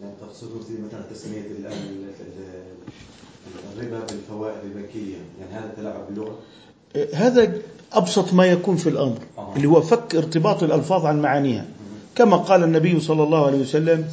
[0.00, 5.16] يعني تقصدوا في مثلا تسمية ال- ال- ال- الربا بالفوائد البنكية.
[5.40, 6.38] يعني هذا تلاعب باللغة؟
[7.14, 7.58] هذا
[7.92, 9.18] أبسط ما يكون في الأمر.
[9.56, 11.66] اللي هو فك ارتباط الألفاظ عن معانيها.
[12.14, 14.08] كما قال النبي صلى الله عليه وسلم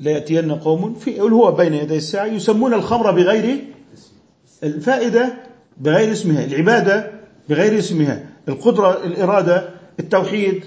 [0.00, 3.64] لا يأتين قوم في هو بين يدي الساعة يسمون الخمر بغير
[4.62, 5.32] الفائدة
[5.80, 7.10] بغير اسمها العبادة
[7.48, 9.68] بغير اسمها القدرة الإرادة
[10.00, 10.64] التوحيد.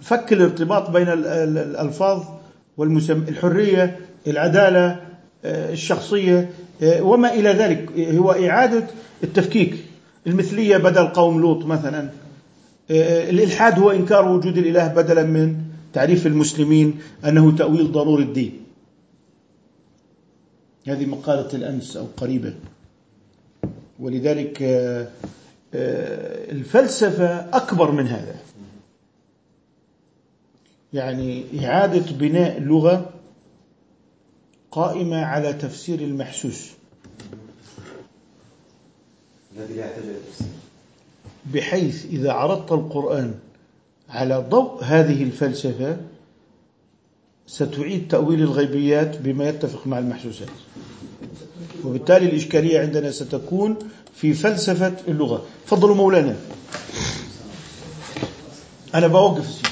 [0.00, 2.22] فك الارتباط بين ال- ال- الألفاظ
[2.76, 3.96] والمسم الحرية
[4.26, 5.00] العدالة
[5.44, 6.50] آه، الشخصية
[6.82, 7.90] آه، وما إلى ذلك.
[7.98, 8.82] هو إعادة
[9.24, 9.74] التفكيك.
[10.26, 12.08] المثلية بدل قوم لوط مثلا.
[12.90, 15.56] آه، الإلحاد هو إنكار وجود الإله بدلا من
[15.96, 18.60] تعريف المسلمين أنه تأويل ضروري الدين.
[20.86, 22.54] هذه مقالة الأمس أو قريبة.
[24.00, 25.08] ولذلك آه،
[25.74, 28.36] آه، الفلسفة أكبر من هذا.
[30.92, 33.10] يعني إعادة بناء لغة
[34.70, 36.70] قائمة على تفسير المحسوس.
[39.56, 40.48] الذي لا يحتاج إلى تفسير.
[41.54, 43.34] بحيث إذا عرضت القرآن
[44.10, 45.96] على ضوء هذه الفلسفة
[47.46, 50.48] ستعيد تأويل الغيبيات بما يتفق مع المحسوسات.
[51.84, 53.76] وبالتالي الإشكالية عندنا ستكون
[54.14, 55.44] في فلسفة اللغة.
[55.66, 56.36] فضلوا مولانا.
[58.94, 59.62] أنا بوقف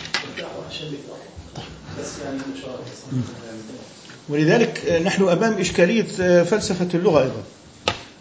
[4.29, 6.03] ولذلك نحن أمام إشكالية
[6.42, 7.42] فلسفة اللغة أيضا.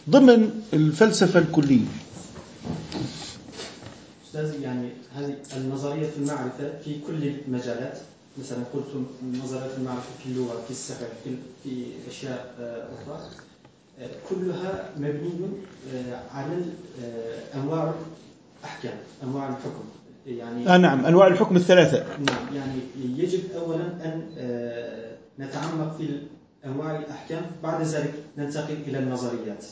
[0.09, 1.85] ضمن الفلسفة الكلية
[4.33, 7.97] أستاذ يعني هذه النظرية المعرفة في كل المجالات.
[8.39, 8.85] مثلا قلت
[9.43, 13.29] نظرية المعرفة في اللغة في السحر في, في أشياء آه، أخرى.
[13.99, 15.49] آه، كلها مبني
[15.93, 16.57] آه، على
[17.55, 17.93] أنواع
[18.59, 19.83] الأحكام أنواع الحكم.
[20.27, 22.05] يعني آه نعم أنواع الحكم الثلاثة.
[22.17, 22.79] نعم يعني
[23.17, 26.07] يجب اولا أن آه، نتعمق في
[26.65, 27.41] أنواع الأحكام.
[27.63, 29.65] بعد ذلك ننتقل إلى النظريات.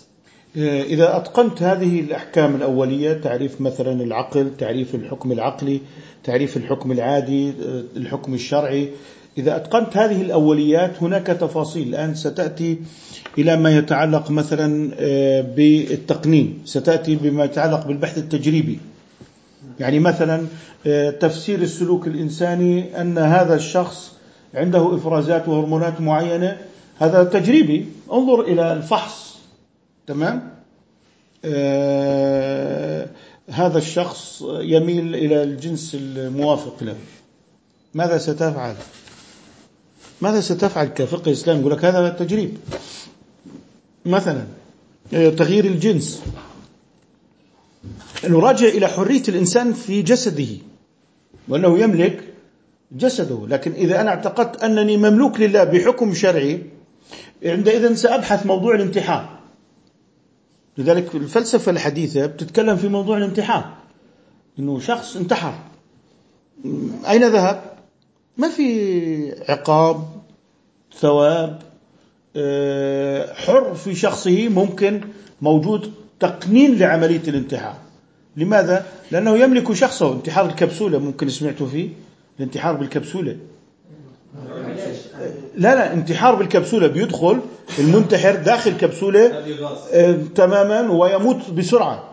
[0.56, 5.82] إذا أتقنت هذه الأحكام الأولية تعريف مثلا العقل تعريف الحكم العقلي
[6.24, 7.54] تعريف الحكم العادي
[7.98, 8.90] الحكم الشرعي
[9.38, 11.88] إذا أتقنت هذه الأوليات هناك تفاصيل.
[11.88, 12.78] الآن ستأتي
[13.38, 16.62] إلى ما يتعلق مثلا آه، بالتقنين.
[16.66, 18.80] ستأتي بما يتعلق بالبحث التجريبي.
[19.80, 20.46] يعني مثلا
[20.88, 24.12] آه، تفسير السلوك الإنساني أن هذا الشخص
[24.56, 26.58] عنده إفرازات وهرمونات معينة.
[27.00, 27.86] هذا تجريبي.
[28.14, 29.31] انظر إلى الفحص.
[30.08, 30.54] تمام؟
[31.46, 33.10] آه
[33.50, 36.96] هذا الشخص يميل إلى الجنس الموافق له.
[37.94, 38.76] ماذا ستفعل؟
[40.22, 42.58] ماذا ستفعل كفقه إسلام يقول لك هذا تجريب.
[44.06, 44.46] مثلا
[45.14, 46.22] آه، تغيير الجنس.
[48.24, 50.48] نراجع إلى حرية الإنسان في جسده
[51.48, 52.24] وأنه يملك
[52.92, 53.48] جسده.
[53.48, 56.62] لكن إذا أنا اعتقدت أنني مملوك لله بحكم شرعي
[57.46, 59.41] عندئذ سأبحث موضوع الانتحار
[60.78, 63.74] لذلك الفلسفة الحديثة بتتكلم في موضوع الانتحار.
[64.60, 65.54] إنه شخص انتحر.
[67.10, 67.64] أين ذهب؟
[68.38, 70.04] ما في عقاب
[71.00, 71.62] ثواب
[72.36, 75.02] آه، حر في شخصه ممكن
[75.42, 77.78] موجود تقنين لعملية الانتحار.
[78.38, 80.14] لماذا؟ لأنه يملك شخصه.
[80.14, 81.90] انتحار الكبسولة ممكن سمعتوا فيه.
[82.40, 83.38] الانتحار بالكبسولة.
[85.56, 87.40] لا لا انتحار بالكبسولة بيدخل
[87.80, 89.32] المنتحر داخل كبسولة
[89.94, 92.04] آه، تماما ويموت بسرعة.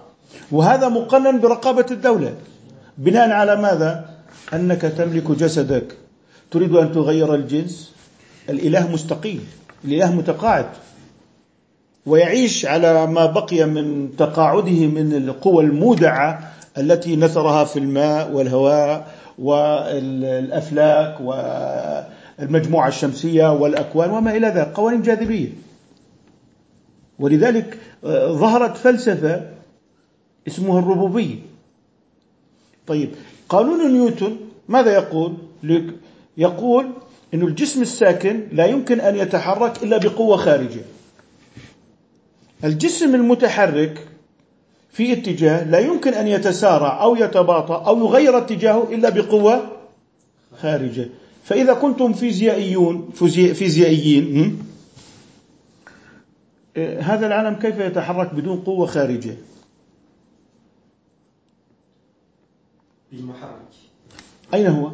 [0.52, 2.34] وهذا مقنن برقابة الدولة.
[2.98, 4.10] بناء على ماذا؟
[4.54, 5.96] أنك تملك جسدك.
[6.50, 7.92] تريد أن تغير الجنس؟
[8.50, 9.48] الإله مستقيم
[9.84, 10.66] الإله متقاعد.
[12.06, 21.16] ويعيش على ما بقي من تقاعده من القوى المودعة التي نثرها في الماء والهواء والأفلاك
[22.38, 25.48] والمجموعة الشمسية والأكوان وما إلى ذلك قوانين جاذبية.
[27.18, 29.50] ولذلك آه، ظهرت فلسفة
[30.48, 31.36] اسمها الربوبية.
[32.86, 33.10] طيب
[33.48, 34.36] قانون نيوتن
[34.68, 35.34] ماذا يقول؟
[36.36, 36.86] يقول
[37.34, 40.80] أن الجسم الساكن لا يمكن أن يتحرك إلا بقوة خارجة
[42.64, 44.08] الجسم المتحرك
[44.90, 49.62] في اتجاه لا يمكن أن يتسارع أو يتباطأ أو يغير اتجاهه إلا بقوة
[50.62, 51.08] خارجة
[51.48, 54.58] فإذا كنتم فيزيائيون فيزي- فيزيائيين؟
[56.76, 59.36] إيه، هذا العالم كيف يتحرك بدون قوة خارجة
[63.12, 63.68] بالمحرك
[64.54, 64.90] أين هو؟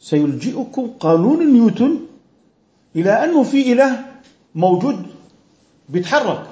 [0.00, 1.98] سيلجئكم قانون نيوتن
[2.96, 4.04] إلى أنه في إله
[4.54, 5.06] موجود
[5.88, 6.46] بيتحرك.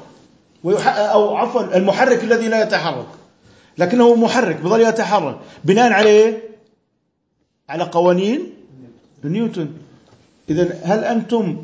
[0.64, 3.06] أو عفوا المحرك الذي لا يتحرك
[3.78, 6.47] لكنه محرك بظل يتحرك بناء على إيه؟
[7.68, 8.40] على قوانين
[9.24, 9.68] نيوتن.
[10.50, 11.56] إذا هل أنتم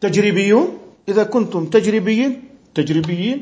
[0.00, 0.66] تجريبيون؟
[1.08, 2.42] إذا كنتم تجريبيين
[2.74, 3.38] تجريبيين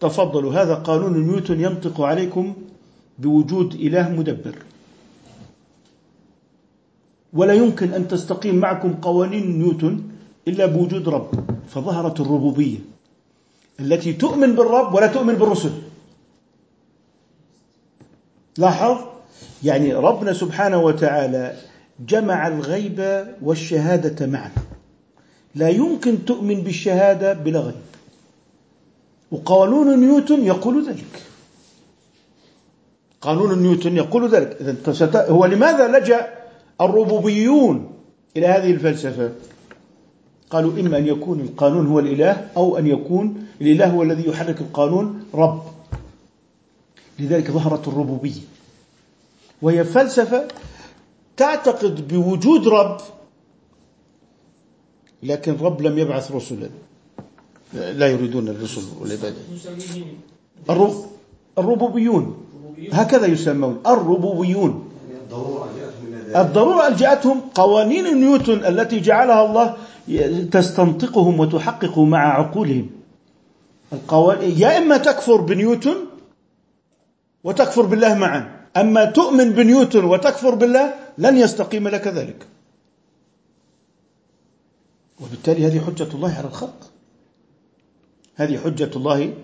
[0.00, 0.52] تفضلوا.
[0.52, 2.54] هذا قانون نيوتن ينطق عليكم
[3.18, 4.56] بوجود إله مدبر.
[7.32, 10.02] ولا يمكن أن تستقيم معكم قوانين نيوتن
[10.48, 11.30] إلا بوجود رب
[11.68, 12.78] فظهرت الربوبية
[13.80, 15.72] التي تؤمن بالرب ولا تؤمن بالرسل.
[18.58, 19.15] لاحظ؟
[19.64, 21.56] يعني ربنا سبحانه وتعالى
[22.08, 24.50] جمع الغيب والشهادة معا.
[25.54, 27.74] لا يمكن تؤمن بالشهادة بلا غيب.
[29.30, 31.22] وقانون نيوتن يقول ذلك.
[33.20, 34.56] قانون نيوتن يقول ذلك.
[34.60, 36.28] إذا هو لماذا لجأ
[36.80, 37.92] الربوبيون
[38.36, 39.30] إلى هذه الفلسفة؟
[40.50, 45.24] قالوا إما أن يكون القانون هو الإله أو أن يكون الإله هو الذي يحرك القانون
[45.34, 45.62] رب.
[47.18, 48.40] لذلك ظهرت الربوبية.
[49.62, 50.48] وهي فلسفة
[51.36, 53.00] تعتقد بوجود رب
[55.22, 56.68] لكن رب لم يبعث رسلا.
[57.74, 59.36] لا يريدون الرسل والعبادة.
[61.58, 62.36] الربوبيون.
[62.54, 64.88] ربوبيون هكذا يسمون الربوبيون.
[66.36, 69.76] الضرورة ألجأتهم قوانين نيوتن التي جعلها الله
[70.50, 72.90] تستنطقهم وتحقق مع عقولهم.
[73.92, 75.96] القوانين يا إما تكفر بنيوتن
[77.44, 78.55] وتكفر بالله معا.
[78.80, 82.46] أما تؤمن بنيوتن وتكفر بالله لن يستقيم لك ذلك.
[85.20, 86.90] وبالتالي هذه حجة الله على الخلق.
[88.36, 89.34] هذه حجة الله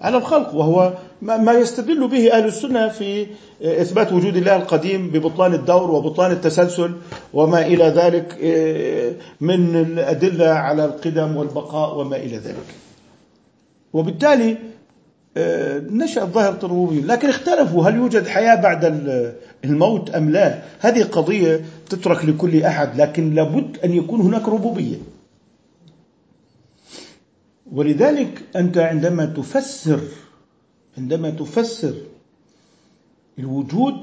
[0.00, 3.26] على الخلق وهو ما يستدل به أهل السنة في
[3.62, 6.94] إثبات وجود الله القديم ببطلان الدور وبطلان التسلسل
[7.34, 8.34] وما إلى ذلك
[9.40, 12.66] من الأدلة على القدم والبقاء وما إلى ذلك.
[13.92, 14.58] وبالتالي
[15.90, 18.84] نشأت ظاهرة الربوبية لكن اختلفوا هل يوجد حياة بعد
[19.64, 20.62] الموت أم لا.
[20.80, 24.96] هذه قضية تترك لكل أحد لكن لابد أن يكون هناك ربوبية.
[27.72, 30.00] ولذلك أنت عندما تفسر
[30.98, 31.94] عندما تفسر
[33.38, 33.94] الوجود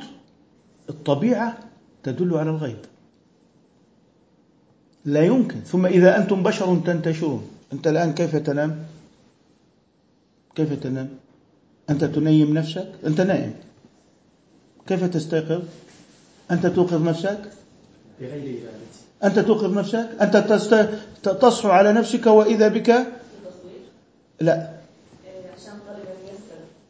[0.90, 1.58] الطبيعة
[2.04, 2.78] تدل على الغيب.
[5.06, 5.60] لا يمكن.
[5.60, 7.48] ثم إذا أنتم بشر تنتشرون.
[7.74, 8.86] أنت الآن كيف تنام؟
[10.56, 11.10] كيف تنام؟
[11.90, 13.54] أنت تنيم نفسك؟ أنت نائم.
[14.88, 15.62] كيف تستيقظ؟
[16.52, 17.40] أنت توقظ نفسك؟
[18.22, 18.64] بغير
[19.24, 20.90] أنت توقظ نفسك؟ أنت تست...
[21.24, 22.90] تصحو على نفسك وإذا بك؟
[24.42, 24.76] لا.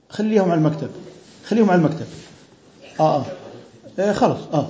[0.10, 0.90] خليهم على المكتب.
[1.48, 2.06] خليهم على المكتب.
[3.00, 3.26] آه آه.
[4.00, 4.70] إيه خلص آه.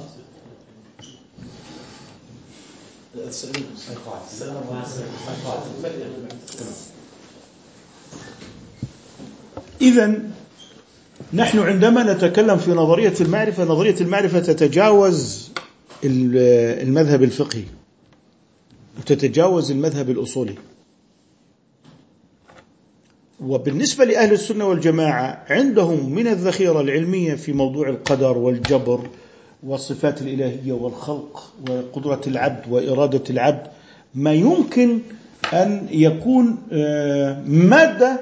[9.82, 10.20] إذا
[11.34, 15.52] نحن عندما نتكلم في نظرية المعرفة نظرية المعرفة تتجاوز
[16.04, 17.64] المذهب الفقهي.
[19.00, 20.56] وتتجاوز المذهب الأصولي.
[23.42, 29.10] وبالنسبة لأهل السنة والجماعة عندهم من الذخيرة العلمية في موضوع القدر والجبر
[29.64, 33.68] والصفات الإلهية والخلق وقدرة العبد وإرادة العبد
[34.16, 35.00] ما يمكن
[35.54, 36.58] أن يكون
[37.48, 38.20] مادة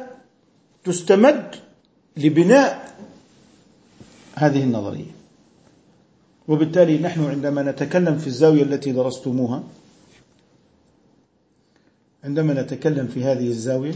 [0.83, 1.55] تستمد
[2.17, 2.93] لبناء
[4.35, 5.11] هذه النظرية.
[6.47, 9.63] وبالتالي نحن عندما نتكلم في الزاوية التي درستموها
[12.23, 13.93] عندما نتكلم في هذه الزاوية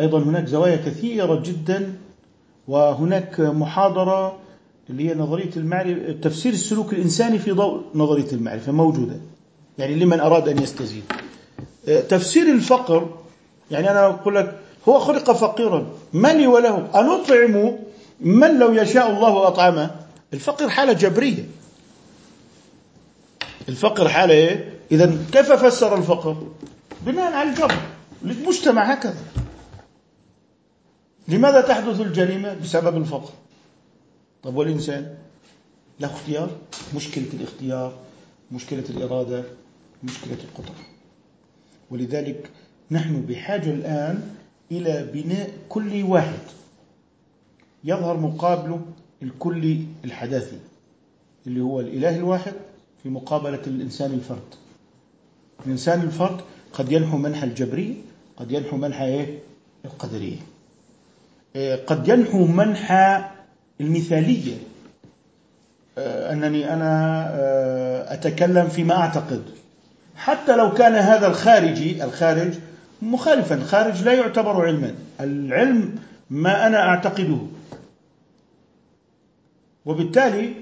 [0.00, 1.94] أيضا هناك زوايا كثيرة جدا
[2.68, 4.38] وهناك محاضرة
[4.90, 9.16] اللي هي نظرية المعرفة تفسير السلوك الإنساني في ضوء نظرية المعرفة موجودة
[9.78, 11.02] يعني لمن أراد أن يستزيد.
[12.08, 13.21] تفسير الفقر
[13.72, 14.58] يعني أنا أقول لك
[14.88, 15.86] هو خلق فقيرا.
[16.12, 17.78] ما لي وله؟ أن أطعم
[18.20, 19.90] من لو يشاء الله أطعمه؟
[20.32, 21.44] الفقر حالة جبرية.
[23.68, 26.46] الفقر حالة إيه؟ إذا كيف فسر الفقر؟
[27.06, 27.74] بناء على الجبر.
[28.24, 29.22] المجتمع هكذا.
[31.28, 33.32] لماذا تحدث الجريمة؟ بسبب الفقر.
[34.42, 35.14] طب والإنسان؟
[36.00, 36.50] له اختيار.
[36.96, 37.92] مشكلة الاختيار
[38.52, 39.44] مشكلة الإرادة
[40.04, 40.74] مشكلة القدرة.
[41.90, 42.50] ولذلك
[42.92, 44.22] نحن بحاجة الآن
[44.72, 46.38] إلى بناء كل واحد.
[47.84, 48.80] يظهر مقابله
[49.22, 50.58] الكلي الحداثي
[51.46, 52.52] اللي هو الإله الواحد
[53.02, 54.54] في مقابلة الإنسان الفرد.
[55.66, 56.40] الإنسان الفرد
[56.72, 57.94] قد ينحو منحى الجبرية
[58.36, 59.38] قد ينحو منحى إيه؟
[59.84, 60.36] القدرية.
[61.56, 63.24] إيه، قد ينحو منحى
[63.80, 64.56] المثالية.
[65.98, 69.42] آه، أنني أنا آه، أتكلم فيما أعتقد.
[70.16, 72.54] حتى لو كان هذا الخارجي الخارج
[73.02, 74.94] مخالفا الخارج لا يعتبر علما.
[75.20, 75.94] العلم
[76.30, 77.38] ما أنا أعتقده.
[79.84, 80.54] وبالتالي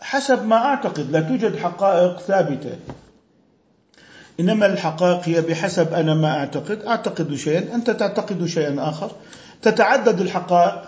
[0.00, 2.76] حسب ما أعتقد لا توجد حقائق ثابتة.
[4.40, 6.82] إنما الحقائق هي بحسب أنا ما أعتقد.
[6.82, 9.10] أعتقد شيئا أنت تعتقد شيئا آخر.
[9.62, 10.82] تتعدد الحقائق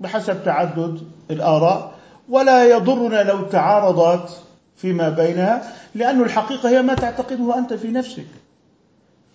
[0.00, 1.94] بحسب تعدد الآراء.
[2.28, 4.42] ولا يضرنا لو تعارضت
[4.76, 8.26] فيما بينها لأن الحقيقة هي ما تعتقده أنت في نفسك.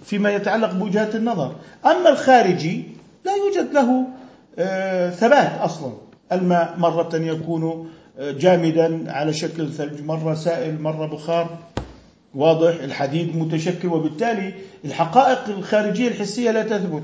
[0.06, 1.56] فيما يتعلق بوجهات النظر.
[1.86, 2.84] أما الخارجي
[3.26, 4.08] لا يوجد له
[4.60, 5.92] آه، ثبات أصلا.
[6.32, 7.90] الماء مرة يكون
[8.20, 11.58] آه، جامدا على شكل ثلج مرة سائل مرة بخار
[12.36, 14.54] واضح الحديد متشكل وبالتالي
[14.86, 17.04] الحقائق الخارجية الحسية لا تثبت.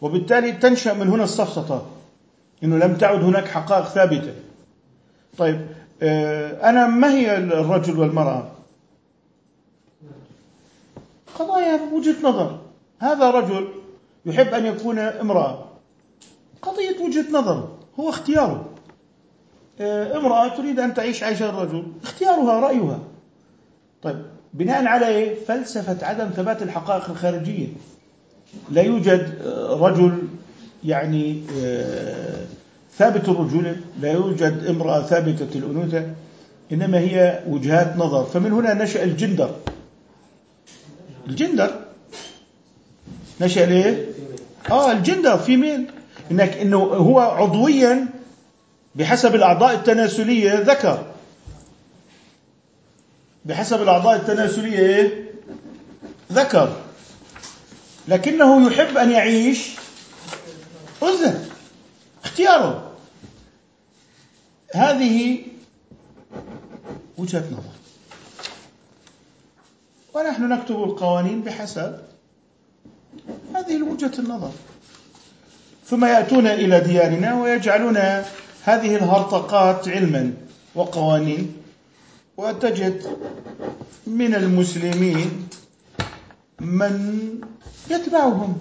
[0.00, 1.86] وبالتالي تنشأ من هنا السفسطة
[2.64, 4.32] إنه لم تعد هناك حقائق ثابتة.
[5.38, 5.66] طيب
[6.02, 8.53] آه، أنا ما هي الرجل والمرأة؟
[11.38, 12.58] قضايا وجهة نظر.
[12.98, 13.68] هذا رجل
[14.26, 15.64] يحب أن يكون امرأة.
[16.62, 17.68] قضية وجهة نظر
[18.00, 18.64] هو اختياره.
[19.80, 22.98] آه، امرأة تريد أن تعيش عيش الرجل اختيارها رأيها.
[24.02, 24.22] طيب
[24.54, 27.66] بناء على إيه؟ فلسفة عدم ثبات الحقائق الخارجية.
[28.70, 30.18] لا يوجد آه، رجل
[30.84, 32.44] يعني آه،
[32.96, 36.06] ثابت الرجولة لا يوجد امرأة ثابتة الأنوثة
[36.72, 38.24] إنما هي وجهات نظر.
[38.24, 39.50] فمن هنا نشأ الجندر.
[41.26, 41.84] الجندر
[43.40, 44.08] نشأ ليه؟
[44.70, 45.86] آه الجندر في مين؟
[46.30, 48.08] إنك إنه هو عضويا
[48.94, 51.06] بحسب الأعضاء التناسلية ذكر
[53.44, 55.30] بحسب الأعضاء التناسلية إيه؟
[56.32, 56.76] ذكر
[58.08, 59.68] لكنه يحب أن يعيش
[61.02, 61.38] أنثى
[62.24, 62.92] اختياره
[64.74, 65.38] هذه
[67.18, 67.83] وجهة نظر
[70.14, 71.98] ونحن نكتب القوانين بحسب
[73.54, 74.50] هذه وجهة النظر.
[75.86, 77.96] ثم يأتون إلى ديارنا ويجعلون
[78.64, 80.32] هذه الهرطقات علما
[80.74, 81.56] وقوانين.
[82.36, 83.16] وتجد
[84.06, 85.48] من المسلمين
[86.60, 86.94] من
[87.90, 88.58] يتبعهم.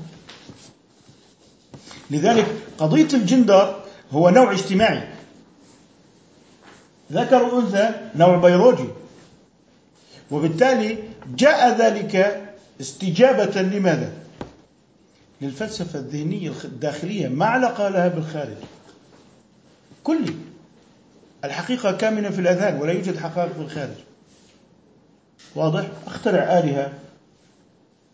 [2.12, 2.48] لذلك
[2.78, 5.08] قضية الجندر هو نوع اجتماعي.
[7.12, 8.88] ذكر وأنثى نوع بيولوجي.
[10.32, 12.42] وبالتالي جاء ذلك
[12.82, 14.12] استجابة لماذا؟
[15.42, 18.56] للفلسفة الذهنية الداخلية ما علاقة لها بالخارج؟
[20.04, 20.34] كلي
[21.44, 23.96] الحقيقة كامنة في الأذهان ولا يوجد حقائق في الخارج
[25.56, 26.92] واضح؟ اخترع آلهة.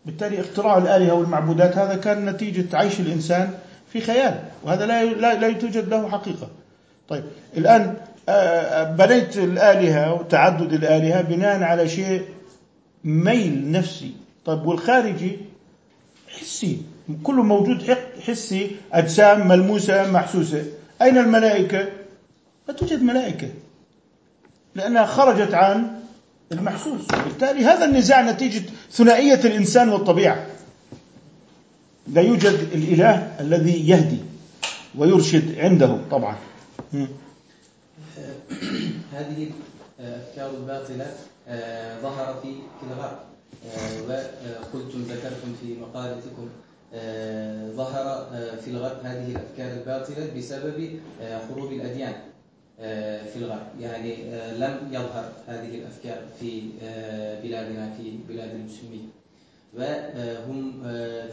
[0.06, 3.54] بالتالي اختراع الآلهة والمعبودات هذا كان نتيجة عيش الإنسان
[3.92, 6.48] في خيال وهذا لا لا, لا توجد له حقيقة.
[7.08, 7.24] طيب
[7.56, 7.96] الآن
[8.96, 12.22] بنيت الآلهة وتعدد الآلهة بناء على شيء
[13.04, 14.12] ميل نفسي.
[14.44, 15.38] طيب والخارجي
[16.28, 16.82] حسي.
[17.22, 17.96] كله موجود
[18.26, 20.64] حسي أجسام ملموسة محسوسة.
[21.02, 21.88] أين الملائكة؟
[22.68, 23.48] لا توجد ملائكة
[24.74, 26.00] لأنها خرجت عن
[26.52, 27.06] المحسوس.
[27.24, 30.46] بالتالي هذا النزاع نتيجة ثنائية الإنسان والطبيعة.
[32.08, 34.18] لا يوجد الإله الذي يهدي
[34.98, 36.36] ويرشد عنده طبعا.
[39.12, 39.50] هذه
[40.00, 41.39] الأفكار الباطلة آه،
[42.02, 43.18] ظهر في في الغرب.
[43.66, 46.48] آه، وقلتم ذكرتم في مقالتكم
[46.94, 48.26] آه، ظهر
[48.64, 51.00] في الغرب هذه الأفكار الباطلة بسبب
[51.48, 52.14] حروب الأديان
[53.32, 53.66] في الغرب.
[53.80, 54.14] يعني
[54.58, 56.62] لم يظهر هذه الأفكار في
[57.42, 59.10] بلادنا في بلاد المسلمين.
[59.74, 60.82] وهم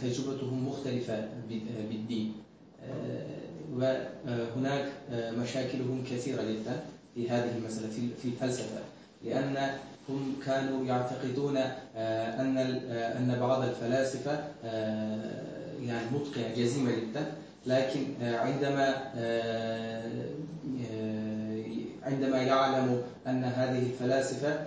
[0.01, 1.27] تجربتهم مختلفة
[1.89, 2.33] بالدين.
[3.75, 6.83] وهناك مشاكلهم كثيرة جدا
[7.15, 7.87] في هذه المسألة
[8.21, 8.79] في الفلسفة.
[9.25, 9.69] لأن
[10.09, 11.57] هم كانوا يعتقدون
[11.97, 12.57] أن
[13.17, 14.39] أن بعض الفلاسفة
[15.83, 17.25] يعني متقنة جزيمة جدا.
[17.65, 18.95] لكن عندما
[22.03, 24.59] عندما يعلم أن هذه الفلاسفة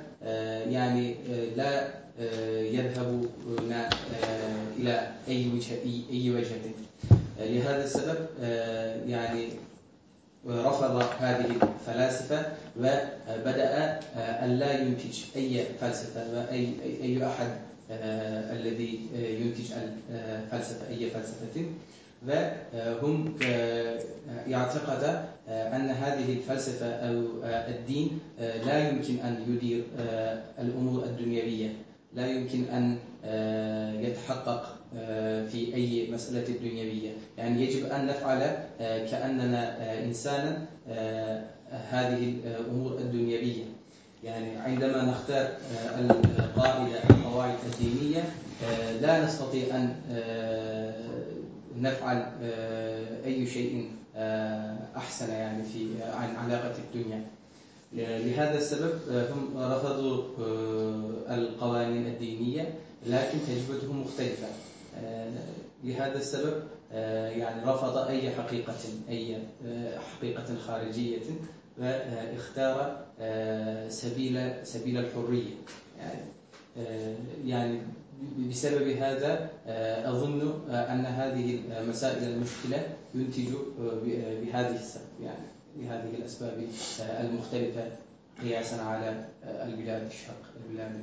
[0.71, 1.15] يعني
[1.57, 3.29] لا آه، يذهبون
[3.73, 3.89] آه،
[4.77, 5.79] إلى أي وجهة
[6.13, 6.73] أي وجهة
[7.41, 9.49] آه، لهذا السبب آه، يعني
[10.49, 12.47] رفض هذه الفلاسفة
[12.79, 16.69] وبدأ آه، أن لا ينتج أي فلسفة وأي
[17.21, 17.49] أي- أحد
[17.91, 19.73] آه، الذي آه، ينتج
[20.11, 21.65] الفلسفة أي فلسفة.
[23.03, 24.01] وهم آه،
[24.47, 25.05] يعتقد
[25.49, 31.69] آه، أن هذه الفلسفة أو آه، الدين آه، لا يمكن أن يدير آه، الأمور الدنيوية.
[32.15, 37.11] لا يمكن أن آه، يتحقق آه، في أي مسألة دنيوية.
[37.39, 38.43] يعني يجب أن نفعل
[38.81, 43.65] آه، كأننا آه، إنسانا آه، هذه الأمور الدنيوية.
[44.25, 46.01] يعني عندما نختار آه،
[46.39, 48.25] القاعدة القواعد الدينية
[48.65, 50.95] آه، لا نستطيع أن آه،
[51.79, 52.27] نفعل
[53.25, 53.91] أي شيء
[54.97, 57.25] أحسن يعني في عن علاقة الدنيا.
[57.93, 60.25] لهذا السبب هم رفضوا
[61.29, 62.75] القوانين الدينية
[63.07, 64.47] لكن تجربتهم مختلفة.
[65.85, 66.63] لهذا السبب
[67.39, 68.75] يعني رفض أي حقيقة
[69.09, 69.39] أي
[70.19, 71.19] حقيقة خارجية
[71.79, 75.55] واختار آه، سبيل سبيل الحرية.
[75.99, 76.21] يعني
[76.79, 77.81] آه، يعني
[78.51, 83.49] بسبب هذا آه، أظن أن هذه المسائل المشكلة ينتج
[83.79, 85.47] ب- بهذه السبب يعني
[85.77, 86.67] بهذه الأسباب
[87.01, 87.89] المختلفة
[88.43, 91.01] قياسا على البلاد الشرق البلاد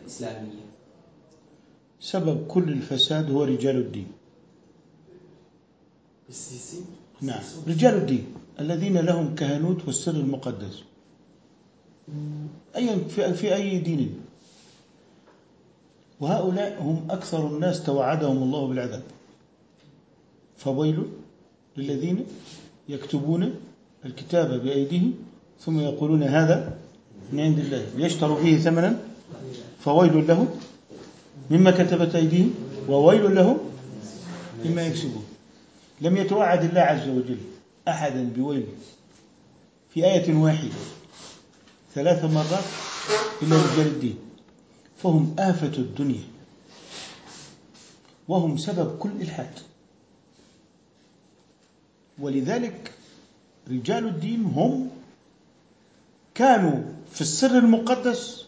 [0.00, 0.62] الإسلامية
[2.00, 4.08] سبب كل الفساد هو رجال الدين.
[6.28, 6.80] السيسي؟
[7.20, 8.26] نعم رجال الدين.
[8.60, 10.82] الذين لهم كهنوت والسر المقدس.
[12.76, 14.14] أيا في, في أي دين.
[16.20, 19.02] وهؤلاء هم أكثر الناس توعدهم الله بالعذاب.
[20.56, 21.02] فويل
[21.76, 22.24] للذين
[22.88, 23.54] يكتبون
[24.04, 25.14] الكتاب بأيديهم
[25.60, 26.78] ثم يقولون هذا
[27.32, 27.86] من عند الله.
[27.96, 28.98] ليشتروا فيه ثمنا.
[29.80, 30.48] فويل لهم
[31.50, 32.54] مما كتبت أيديهم
[32.88, 33.58] وويل لهم
[34.64, 35.24] مما يكسبون.
[36.00, 37.38] لم يتوعد الله عز وجل.
[37.88, 38.66] أحدا بويل
[39.94, 40.70] في آية واحدة
[41.94, 42.64] ثلاث مرات
[43.42, 44.18] إلى رجال الدين
[45.02, 46.24] فهم آفة الدنيا
[48.28, 49.58] وهم سبب كل إلحاد.
[52.18, 52.92] ولذلك
[53.70, 54.90] رجال الدين هم
[56.34, 58.46] كانوا في السر المقدس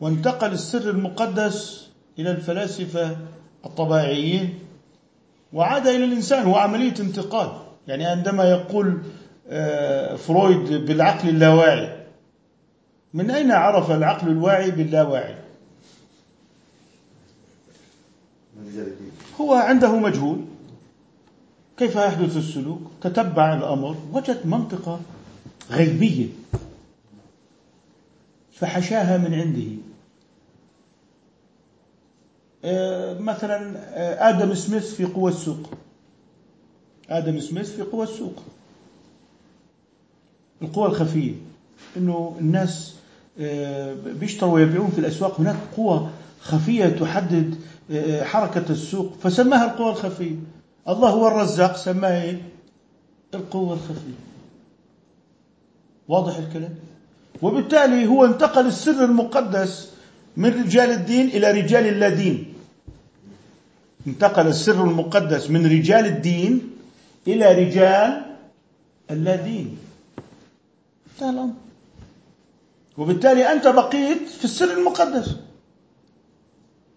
[0.00, 1.86] وانتقل السر المقدس
[2.18, 3.16] إلى الفلاسفة
[3.66, 4.58] الطبيعيين
[5.52, 7.63] وعاد إلى الإنسان هو عملية انتقال.
[7.88, 9.02] يعني عندما يقول
[9.48, 12.04] آه، فرويد بالعقل اللاواعي.
[13.14, 15.34] من أين عرف العقل الواعي باللاواعي؟
[19.40, 20.40] هو عنده مجهول.
[21.76, 25.00] كيف يحدث السلوك؟ تتبع الأمر وجد منطقة
[25.70, 26.28] غيبية
[28.52, 29.70] فحشاها من عنده.
[32.64, 35.70] آه، مثلا آه، آدم سميث في قوى السوق.
[37.10, 38.42] آدم سميث في قوى السوق.
[40.62, 41.32] القوى الخفية.
[41.96, 42.94] إنه الناس
[43.40, 45.40] آه، بيشتروا ويبيعون في الأسواق.
[45.40, 46.08] هناك قوى
[46.40, 47.54] خفية تحدد
[47.90, 49.12] آه، حركة السوق.
[49.22, 50.34] فسماها القوى الخفية.
[50.88, 52.42] الله هو الرزاق سماها إيه؟
[53.34, 54.18] القوه الخفية.
[56.08, 56.74] واضح الكلام؟
[57.42, 59.90] وبالتالي هو انتقل السر المقدس
[60.36, 62.54] من رجال الدين إلى رجال اللادين
[64.06, 66.70] انتقل السر المقدس من رجال الدين
[67.28, 68.22] إلى رجال
[69.10, 69.78] اللادين
[71.14, 71.52] انتهى الامر
[72.98, 75.36] وبالتالي أنت بقيت في السر المقدس.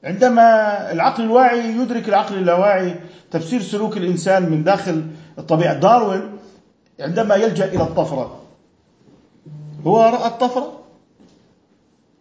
[0.04, 2.96] عندما العقل الواعي يدرك العقل اللاواعي
[3.32, 5.04] تفسير سلوك الإنسان من داخل
[5.38, 5.80] الطبيعة.
[5.80, 6.38] داروين
[7.00, 8.42] عندما يلجأ إلى الطفرة.
[9.86, 10.80] هو رأى الطفرة؟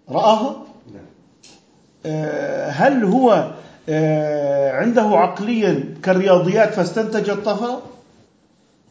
[0.09, 0.57] راها
[0.95, 1.05] نعم
[2.07, 3.51] آه، هل هو
[3.89, 7.83] آه، عنده عقليا كالرياضيات فاستنتج الطفرة؟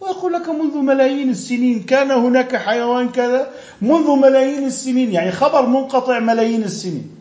[0.06, 3.52] ويقول لك منذ ملايين السنين كان هناك حيوان كذا
[3.82, 7.12] منذ ملايين السنين يعني خبر منقطع ملايين السنين.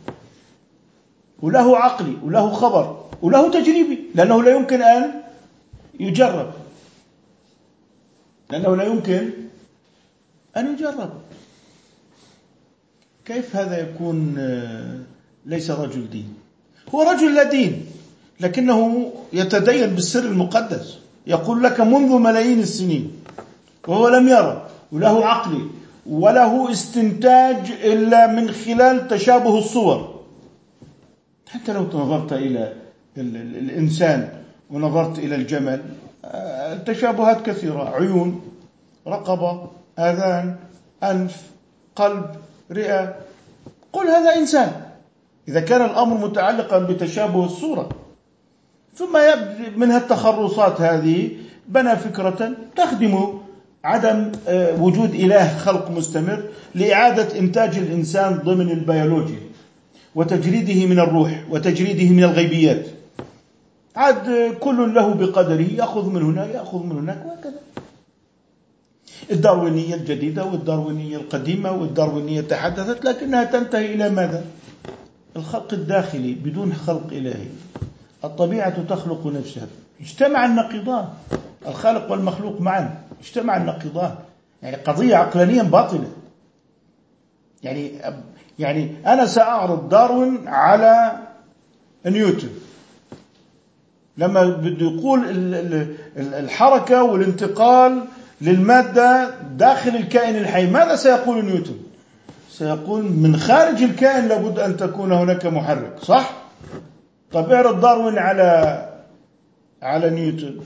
[1.42, 5.22] وله عقلي وله خبر وله تجريبي لأنه لا يمكن أن
[6.00, 6.52] يجرب.
[8.50, 9.30] لأنه لا يمكن
[10.56, 11.10] أن يجرب.
[13.24, 14.98] كيف هذا يكون آه،
[15.46, 16.34] ليس رجل دين؟
[16.94, 17.86] هو رجل لا دين
[18.40, 21.03] لكنه يتدين بالسر المقدس.
[21.26, 23.12] يقول لك منذ ملايين السنين
[23.88, 25.70] وهو لم يرى وله عقل
[26.06, 30.14] وله استنتاج إلا من خلال تشابه الصور.
[31.48, 32.72] حتى لو نظرت إلى
[33.16, 34.28] ال- ال- الإنسان
[34.70, 35.82] ونظرت إلى الجمل
[36.24, 38.40] آه، التشابهات كثيرة عيون
[39.08, 39.66] رقبة
[39.98, 40.56] آذان
[41.02, 41.42] أنف
[41.96, 42.24] قلب
[42.72, 43.14] رئة
[43.92, 44.72] قل هذا إنسان.
[45.48, 47.88] إذا كان الأمر متعلقا بتشابه الصورة.
[48.96, 51.30] ثم يبدأ منها التخرصات هذه
[51.68, 53.38] بنى فكرة تخدم
[53.84, 56.42] عدم آه، وجود إله خلق مستمر
[56.74, 59.40] لإعادة إنتاج الإنسان ضمن البيولوجيا
[60.14, 62.86] وتجريده من الروح وتجريده من الغيبيات.
[63.96, 67.60] عاد كل له بقدره يأخذ من هنا يأخذ من هناك وهكذا.
[69.30, 74.44] الداروينية الجديدة والداروينية القديمة والداروينية تحدثت لكنها تنتهي إلى ماذا؟
[75.36, 77.46] الخلق الداخلي بدون خلق إلهي.
[78.24, 79.66] الطبيعة تخلق نفسها.
[80.00, 81.08] اجتمع النقيضان.
[81.66, 82.94] الخالق والمخلوق معا.
[83.22, 84.14] اجتمع النقيضان.
[84.62, 86.10] يعني قضية عقلانيا باطلة.
[87.62, 87.92] يعني
[88.58, 91.12] يعني أنا سأعرض داروين على
[92.06, 92.48] نيوتن.
[94.18, 95.24] لما بده يقول
[96.16, 98.04] الحركة والانتقال
[98.40, 101.76] للمادة داخل الكائن الحي ماذا سيقول نيوتن؟
[102.50, 106.43] سيقول من خارج الكائن لابد أن تكون هناك محرك صح؟
[107.34, 108.48] طب اعرض داروين على
[109.82, 110.60] على نيوتن.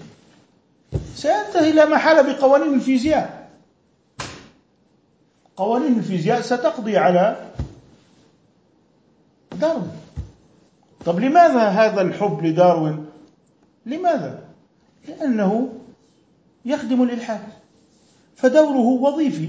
[1.15, 3.49] سينتهي لا محالة بقوانين الفيزياء.
[5.57, 7.37] قوانين الفيزياء ستقضي على
[9.53, 9.91] داروين.
[11.05, 13.07] طب لماذا هذا الحب لداروين؟
[13.87, 14.39] لماذا؟
[15.09, 15.73] لأنه
[16.65, 17.41] يخدم الإلحاد.
[18.37, 19.49] فدوره وظيفي.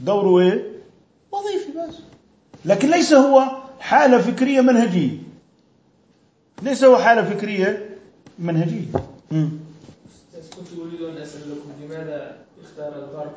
[0.00, 0.64] دوره إيه؟
[1.32, 1.94] وظيفي بس.
[2.64, 3.44] لكن ليس هو
[3.80, 5.31] حالة فكرية منهجية.
[6.62, 7.98] ليس هو حالة فكرية
[8.38, 8.86] منهجية.
[10.56, 13.32] كنت أريد أن أسألكم لماذا اختار الغرب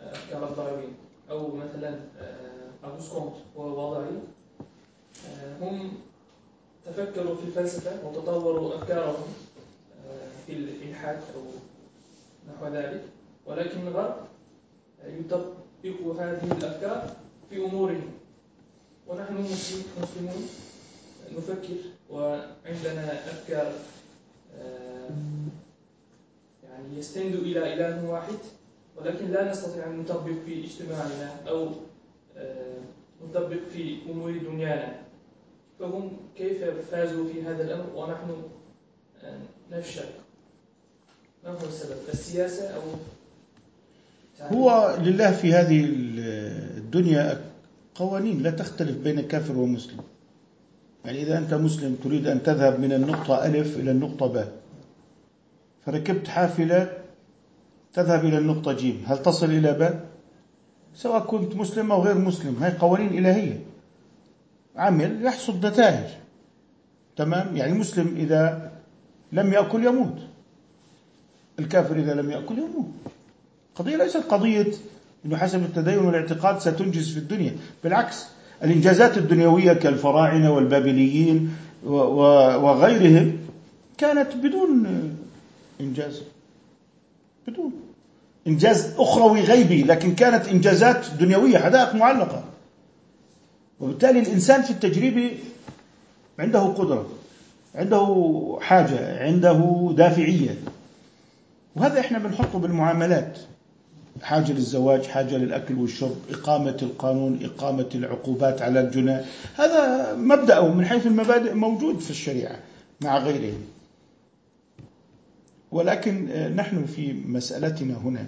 [0.00, 0.94] أفكار الداروين
[1.30, 1.98] أو مثلا
[2.84, 4.06] أغوست كونت ووضعي
[5.60, 5.92] هم
[6.86, 9.24] تفكروا في الفلسفة وتطوروا أفكارهم
[10.46, 11.42] في الإلحاد أو
[12.48, 13.02] نحو ذلك.
[13.46, 14.16] ولكن الغرب
[15.84, 17.16] يطبق هذه الأفكار
[17.50, 18.10] في أمورهم.
[19.06, 19.34] ونحن
[20.02, 20.48] مسلمون.
[21.38, 21.76] نفكر
[22.10, 23.72] وعندنا أفكار
[24.58, 25.10] آه،
[26.64, 28.38] يعني يستند إلى إله واحد
[28.96, 31.68] ولكن لا نستطيع أن نطبق في اجتماعنا أو
[32.36, 32.78] آه،
[33.24, 34.98] نطبق في أمور دنيانا.
[35.80, 38.42] فهم كيف فازوا في هذا الأمر؟ ونحن
[39.24, 39.38] آه،
[39.72, 40.04] نفشل.
[41.44, 42.82] ما هو السبب؟ السياسة أو
[44.40, 45.84] هو لله في هذه
[46.76, 47.44] الدنيا
[47.94, 50.00] قوانين لا تختلف بين كافر ومسلم.
[51.06, 54.52] يعني إذا أنت مسلم تريد أن تذهب من النقطة ألف إلى النقطة باء.
[55.86, 56.92] فركبت حافلة
[57.94, 59.04] تذهب إلى النقطة جيم.
[59.06, 60.06] هل تصل إلى باء؟
[60.94, 62.62] سواء كنت مسلم أو غير مسلم.
[62.62, 63.60] هاي قوانين إلهية.
[64.76, 66.10] عمل يحصد نتائج.
[67.16, 68.72] تمام؟ يعني المسلم إذا
[69.32, 70.18] لم يأكل يموت.
[71.58, 72.88] الكافر إذا لم يأكل يموت.
[73.74, 74.72] قضية ليست قضية
[75.26, 77.56] أنه حسب التدين والاعتقاد ستنجز في الدنيا.
[77.84, 83.38] بالعكس الإنجازات الدنيوية كالفراعنة والبابليين وغيرهم
[83.98, 84.86] كانت بدون
[85.80, 86.22] إنجاز
[87.48, 87.72] بدون
[88.46, 92.44] إنجاز أخروي غيبي لكن كانت إنجازات دنيوية حدائق معلقة.
[93.80, 95.30] وبالتالي الإنسان في التجريب
[96.38, 97.06] عنده قدرة
[97.74, 100.54] عنده حاجة عنده دافعية.
[101.76, 103.38] وهذا إحنا بنحطه بالمعاملات.
[104.26, 109.20] حاجة للزواج حاجة للأكل والشرب إقامة القانون إقامة العقوبات على الجنى
[109.54, 112.58] هذا مبدأه من حيث المبادئ موجود في الشريعة
[113.00, 113.54] مع غيره
[115.72, 118.26] ولكن نحن في مسألتنا هنا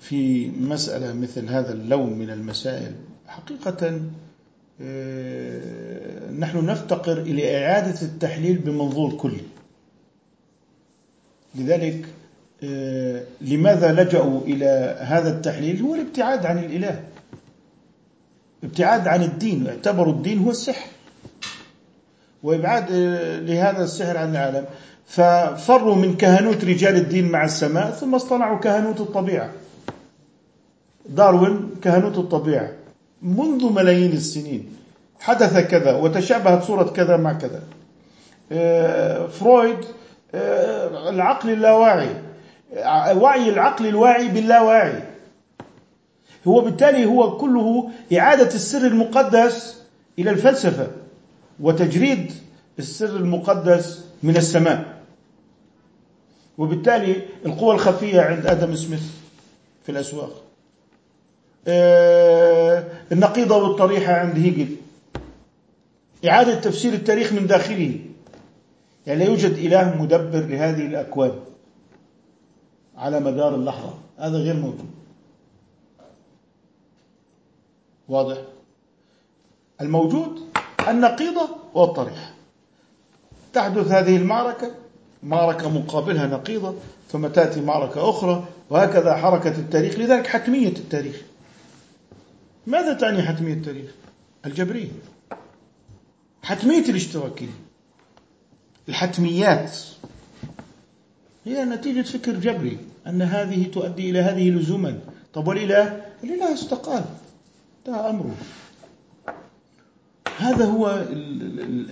[0.00, 2.92] في مسألة مثل هذا اللون من المسائل
[3.26, 4.00] حقيقة
[4.80, 9.40] آه، نحن نفتقر إلى إعادة التحليل بمنظور كلي.
[11.54, 12.17] لذلك آه،
[13.40, 17.00] لماذا لجأوا إلى هذا التحليل؟ هو الابتعاد عن الإله.
[18.64, 20.86] ابتعاد عن الدين اعتبروا الدين هو السحر.
[22.42, 24.64] وإبعاد آه، لهذا السحر عن العالم.
[25.06, 29.50] ففروا من كهنوت رجال الدين مع السماء ثم اصطنعوا كهنوت الطبيعة.
[31.08, 32.72] داروين كهنوت الطبيعة.
[33.22, 34.76] منذ ملايين السنين
[35.20, 37.62] حدث كذا وتشابهت صورة كذا مع كذا.
[38.52, 39.78] آه، فرويد
[41.08, 42.27] العقل اللاواعي.
[43.16, 45.02] وعي العقل الواعي باللاواعي.
[46.48, 49.82] هو بالتالي هو كله إعادة السر المقدس
[50.18, 50.88] إلى الفلسفة
[51.60, 52.32] وتجريد
[52.78, 54.98] السر المقدس من السماء.
[56.58, 59.02] وبالتالي القوى الخفية عند آدم سميث
[59.84, 60.42] في الأسواق.
[61.68, 64.68] آه، النقيضة والطريحة عند هيجل.
[66.28, 67.96] إعادة تفسير التاريخ من داخله.
[69.06, 71.32] يعني لا يوجد إله مدبر لهذه الأكوان.
[72.98, 73.94] على مدار اللحظة.
[74.18, 74.90] هذا غير موجود.
[78.08, 78.38] واضح؟
[79.80, 80.40] الموجود
[80.88, 82.34] النقيضة والطريحة.
[83.52, 84.74] تحدث هذه المعركة
[85.22, 86.74] معركة مقابلها نقيضة
[87.08, 89.98] ثم تأتي معركة أخرى وهكذا حركة التاريخ.
[89.98, 91.22] لذلك حتمية التاريخ.
[92.66, 93.90] ماذا تعني حتمية التاريخ؟
[94.46, 94.90] الجبرية.
[96.42, 97.48] حتمية الاشتراكية
[98.88, 99.78] الحتميات.
[101.44, 102.78] هي نتيجة فكر جبري.
[103.08, 104.98] أن هذه تؤدي إلى هذه لزوما
[105.34, 107.04] طب والإله؟ الإله استقال
[107.78, 108.34] انتهى أمره.
[110.38, 111.04] هذا هو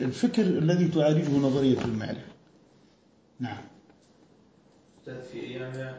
[0.02, 2.26] الفكر الذي تعالجه نظرية المعرفة.
[3.40, 3.62] نعم.
[5.32, 5.94] في أيامنا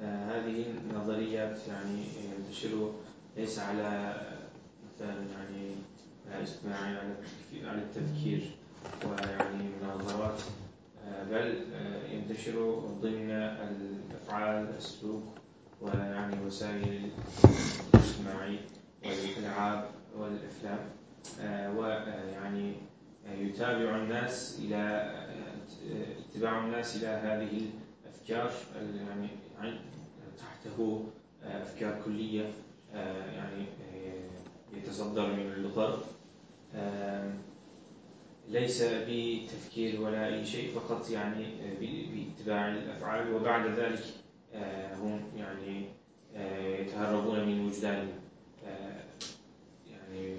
[0.00, 2.02] آه، هذه النظريات يعني
[2.38, 2.92] ينتشر
[3.36, 4.14] ليس على
[4.94, 5.70] مثلا يعني
[6.32, 6.96] على اجتماعي
[7.64, 8.50] على التفكير,
[9.04, 10.67] ويعني مناظرات آه،
[11.30, 15.24] بل آه، ينتشر ضمن الأفعال السلوك
[15.80, 17.10] ويعني وسائل
[17.94, 18.58] الاجتماعي
[19.04, 19.84] والألعاب
[20.16, 20.78] والأفلام
[21.76, 22.72] ويعني
[23.38, 25.12] يتابع الناس إلى
[26.18, 27.70] اتباع الناس إلى هذه
[28.04, 28.50] الأفكار
[29.08, 29.28] يعني
[30.38, 31.04] تحته
[31.42, 32.52] أفكار كلية
[33.34, 33.66] يعني
[34.72, 36.02] يتصدر من الغرب
[38.50, 41.44] ليس بتفكير ولا أي شيء فقط يعني
[41.80, 44.02] باتباع الأفعال وبعد ذلك
[45.02, 45.84] هم يعني
[46.80, 48.08] يتهربون من وجدانهم
[49.90, 50.36] يعني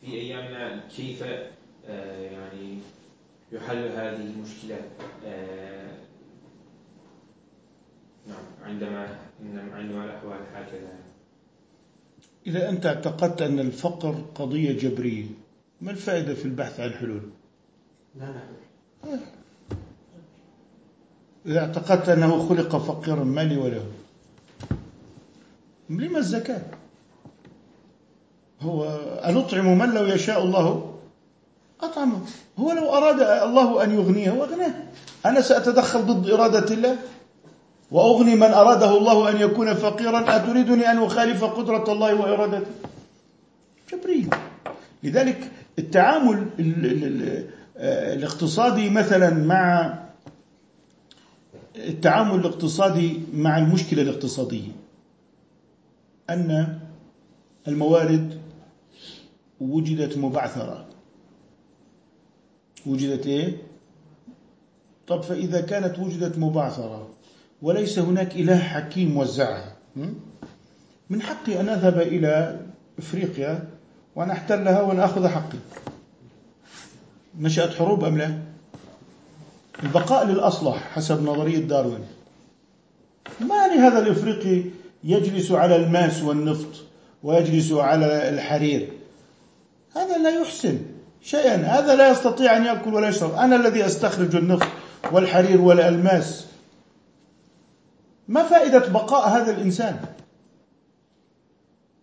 [0.00, 1.24] في أيامنا كيف
[1.88, 2.78] يعني
[3.52, 4.80] يحل هذه المشكلة
[8.26, 9.18] نعم عندما
[9.74, 10.98] عندما الأحوال هكذا.
[12.46, 15.26] إذا أنت اعتقدت أن الفقر قضية جبرية
[15.82, 17.20] ما الفائدة في البحث عن حلول؟
[21.46, 23.86] إذا اعتقدت أنه خلق فقيرا ما لي وله.
[25.90, 26.62] لما الزكاة؟
[28.60, 28.84] هو
[29.24, 30.94] أنطعم من لو يشاء الله؟
[31.80, 32.20] أطعمه
[32.58, 34.74] هو لو أراد الله أن يغنيه وأغناه
[35.26, 36.98] أنا سأتدخل ضد إرادة الله؟
[37.90, 42.70] وأغني من أراده الله أن يكون فقيرا؟ أتريدني أن أخالف قدرة الله وإرادته؟
[43.92, 44.30] جبري
[45.02, 46.46] لذلك التعامل
[47.78, 49.98] الاقتصادي مثلا مع
[51.76, 54.72] التعامل الاقتصادي مع المشكلة الاقتصادية
[56.30, 56.78] أن
[57.68, 58.38] الموارد
[59.60, 60.86] وجدت مبعثرة.
[62.86, 63.56] وجدت إيه؟
[65.06, 67.08] طب فإذا كانت وجدت مبعثرة
[67.62, 69.76] وليس هناك إله حكيم وزعها.
[71.10, 72.60] من حقي أن أذهب إلى
[72.98, 73.68] إفريقيا
[74.16, 75.58] وأن أحتلها وأن أخذ حقي.
[77.38, 78.38] نشأت حروب أم لا؟
[79.82, 82.06] البقاء للأصلح حسب نظرية داروين.
[83.40, 84.70] ما لهذا الإفريقي
[85.04, 86.84] يجلس على الماس والنفط
[87.22, 88.92] ويجلس على الحرير.
[89.96, 90.80] هذا لا يحسن
[91.22, 91.56] شيئا.
[91.56, 93.34] هذا لا يستطيع أن يأكل ولا يشرب.
[93.34, 94.68] أنا الذي أستخرج النفط
[95.12, 96.46] والحرير والألماس
[98.28, 100.00] ما فائدة بقاء هذا الإنسان؟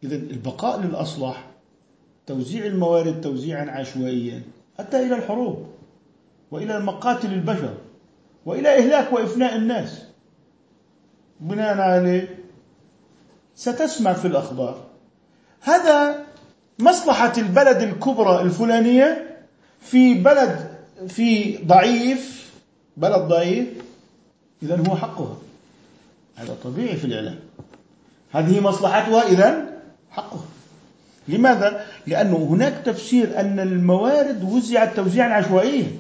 [0.04, 1.49] إذا البقاء للأصلح
[2.30, 4.42] توزيع الموارد توزيعا عشوائيا
[4.78, 5.68] حتى إلى الحروب
[6.52, 7.74] وإلى مقاتل البشر
[8.46, 10.02] وإلى إهلاك وإفناء الناس.
[11.40, 12.40] بناء عليه
[13.56, 14.86] ستسمع في الأخبار.
[15.62, 16.26] هذا
[16.80, 19.38] مصلحة البلد الكبرى الفلانية
[19.82, 20.78] في بلد
[21.08, 22.52] في ضعيف
[22.98, 23.68] بلد ضعيف
[24.64, 25.38] إذا هو حقها.
[26.36, 27.40] هذا طبيعي في الإعلام.
[28.32, 29.80] هذه مصلحتها إذا
[30.12, 30.46] حقها.
[31.28, 35.92] لماذا؟ لأنه هناك تفسير أن الموارد وزعت توزيعا عشوائيا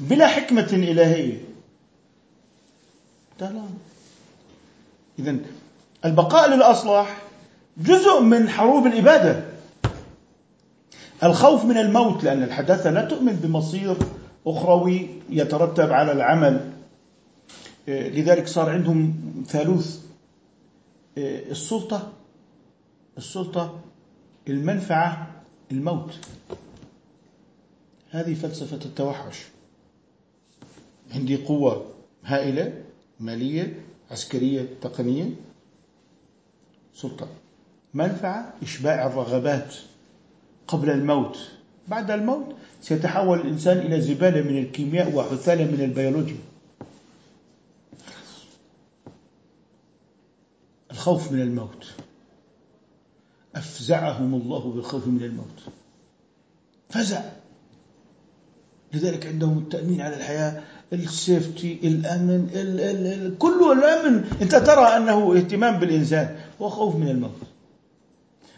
[0.00, 1.40] بلا حكمة إلهية.
[5.18, 5.36] إذا
[6.04, 7.22] البقاء للأصلح
[7.76, 9.44] جزء من حروب الإبادة.
[11.22, 13.96] الخوف من الموت لأن الحداثة لا تؤمن بمصير
[14.46, 16.70] أخروي يترتب على العمل.
[17.88, 19.14] لذلك صار عندهم
[19.48, 20.00] ثالوث.
[21.18, 22.12] السلطة
[23.18, 23.80] السلطة
[24.48, 25.30] المنفعة
[25.72, 26.14] الموت.
[28.10, 29.38] هذه فلسفة التوحش.
[31.14, 31.86] عندي قوة
[32.24, 32.82] هائلة
[33.20, 35.30] مالية عسكرية تقنية.
[36.94, 37.28] سلطة.
[37.94, 39.74] منفعة إشباع الرغبات
[40.68, 41.38] قبل الموت.
[41.88, 46.36] بعد الموت سيتحول الإنسان إلى زبالة من الكيمياء وحثالة من البيولوجيا.
[50.90, 51.94] الخوف من الموت.
[53.56, 55.60] أفزعهم الله بالخوف من الموت.
[56.90, 57.20] فزع.
[58.94, 60.60] لذلك عندهم التأمين على الحياة
[60.92, 64.24] السيفتي الأمن ال ال ال كله الأمن.
[64.42, 67.30] أنت ترى أنه اهتمام بالإنسان وخوف من الموت.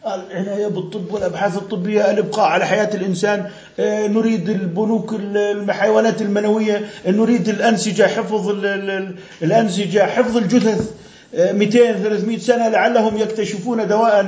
[0.07, 3.51] العناية بالطب والأبحاث الطبية الإبقاء على حياة الإنسان.
[3.81, 6.89] آه، نريد البنوك ال- الحيوانات المنوية.
[7.07, 11.02] نريد الأنسجة حفظ ال- ال- الأنسجة حفظ الجثث.
[11.35, 14.23] 200 300 سنة لعلهم يكتشفون دواء؟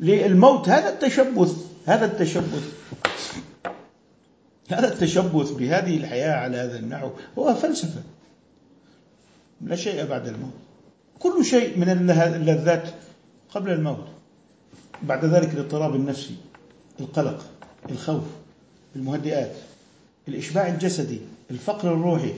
[0.00, 0.68] للموت.
[0.68, 1.54] هذا التشبث
[1.86, 2.72] هذا التشبث.
[4.70, 8.02] هذا التشبث بهذه الحياة على هذا النحو هو فلسفة.
[9.60, 10.52] لا شيء بعد الموت.
[11.18, 12.88] كل شيء من اللذات
[13.54, 14.06] قبل الموت.
[15.02, 16.34] بعد ذلك الاضطراب النفسي
[17.00, 17.44] القلق
[17.90, 18.24] الخوف
[18.96, 19.52] المهدئات
[20.28, 21.20] الإشباع الجسدي
[21.50, 22.34] الفقر الروحي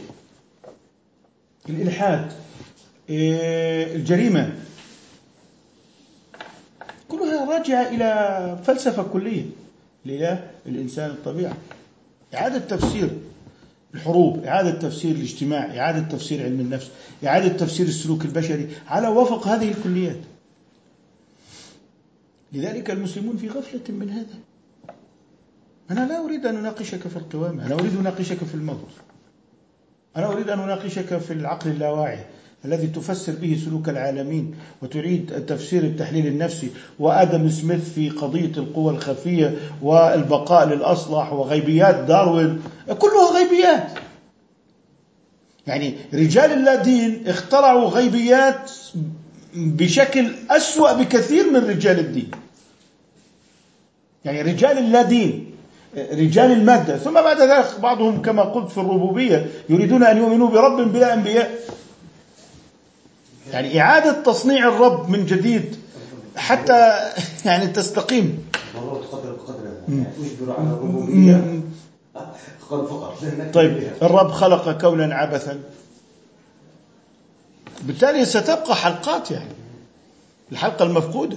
[1.68, 2.32] الإلحاد.
[3.10, 4.52] الجريمة.
[7.08, 9.44] كلها راجعة إلى فلسفة كلية.
[10.04, 11.56] لإله الإنسان الطبيعة
[12.34, 13.10] إعادة تفسير
[13.94, 16.90] الحروب إعادة تفسير الاجتماع إعادة تفسير علم النفس
[17.24, 18.68] إعادة تفسير السلوك البشري.
[18.88, 20.20] على وفق هذه الكليات.
[22.52, 24.38] لذلك المسلمون في غفلة من هذا.
[25.90, 28.88] أنا لا أريد أن أناقشك في القوامة أنا أريد أن أناقشك في الموت.
[30.16, 32.24] أنا أريد أن أناقشك في العقل اللاواعي.
[32.64, 39.56] الذي تفسر به سلوك العالمين وتريد تفسير التحليل النفسي وآدم سميث في قضية القوى الخفية
[39.82, 42.62] والبقاء للأصلح وغيبيات داروين
[42.98, 43.88] كلها غيبيات.
[45.66, 48.70] يعني رجال اللادين اخترعوا غيبيات
[49.54, 52.30] بشكل أسوأ بكثير من رجال الدين.
[54.24, 55.50] يعني رجال اللادين
[55.96, 61.14] رجال المادة ثم بعد ذلك بعضهم كما قلت في الربوبية يريدون أن يؤمنوا برب بلا
[61.14, 61.58] أنبياء.
[63.52, 65.76] يعني إعادة تصنيع الرب من جديد
[66.36, 66.98] حتى
[67.44, 68.46] يعني تستقيم.
[69.46, 71.60] قدر يعني تجبر على الربوبية.
[73.52, 75.60] طيب الرب خلق كونا عبثا.
[77.82, 79.50] بالتالي ستبقى حلقات يعني.
[80.52, 81.36] الحلقة المفقودة.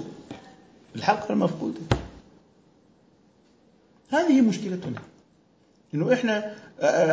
[0.96, 1.80] الحلقة المفقودة.
[4.10, 4.98] هذه مشكلتنا.
[5.94, 6.52] إنه إحنا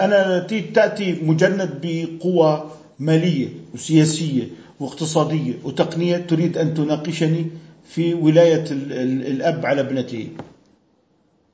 [0.05, 4.47] أنا تي- تأتي مجند بقوى مالية وسياسية.
[4.79, 7.47] واقتصاديه وتقنية تريد أن تناقشني
[7.89, 10.27] في ولاية ال- ال- الأب على ابنته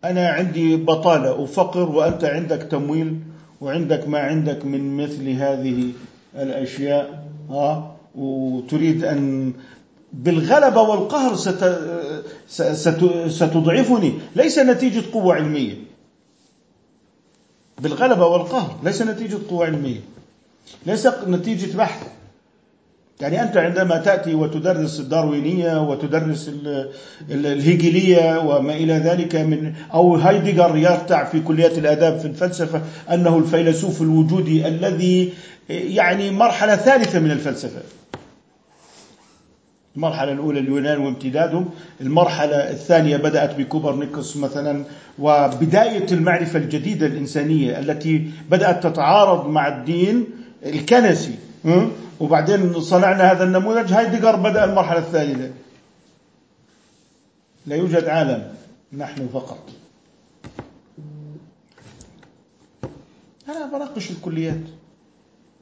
[0.04, 3.20] أنا عندي بطالة وفقر وأنت عندك تمويل
[3.62, 5.92] وعندك ما عندك من مثل هذه
[6.36, 9.54] الأشياء ها وتريد أن
[10.14, 11.36] بالغلبة والقهر.
[11.36, 11.80] ست...
[13.30, 14.14] ستضعفني.
[14.36, 15.76] ليس نتيجة قوة علمية.
[17.80, 20.00] بالغلبة والقهر ليس نتيجة قوة علمية.
[20.86, 22.08] ليس نتيجة بحث.
[23.22, 26.90] يعني أنت عندما تأتي وتدرس الداروينية وتدرس ال-
[27.32, 32.82] ال- الهيجيلية وما إلى ذلك من أو هايدغر يرتع في كليات الآداب في الفلسفة
[33.14, 35.34] أنه الفيلسوف الوجودي الذي
[35.70, 37.82] يعني مرحلة ثالثة من الفلسفة.
[39.96, 41.70] المرحلة الأولى اليونان وامتدادهم
[42.02, 44.84] المرحلة الثانية بدأت بكوبرنيكوس مثلا
[45.20, 50.26] وبداية المعرفة الجديدة الإنسانية التي بدأت تتعارض مع الدين
[50.66, 51.36] الكنسي?
[52.20, 55.52] وبعدين صنعنا هذا النموذج هايدغر بدأ المرحلة الثالثة
[57.66, 58.56] لا يوجد عالم
[58.94, 59.70] نحن فقط.
[63.50, 64.62] أنا بناقش الكليات.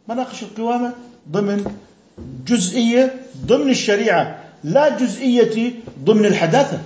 [0.10, 0.94] بناقش القوامة
[1.32, 1.76] ضمن
[2.48, 5.74] جزئية ضمن الشريعة لا جزئية
[6.04, 6.82] ضمن الحداثة.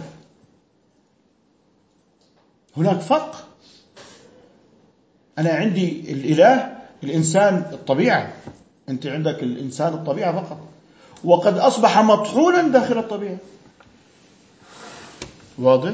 [2.78, 3.47] هناك فرق.
[5.38, 6.74] أنا عندي الإله
[7.06, 8.34] الإنسان الطبيعة
[8.89, 10.60] أنت عندك الإنسان الطبيعة فقط.
[11.24, 13.38] وقد أصبح مطحونا داخل الطبيعة.
[15.60, 15.93] واضح؟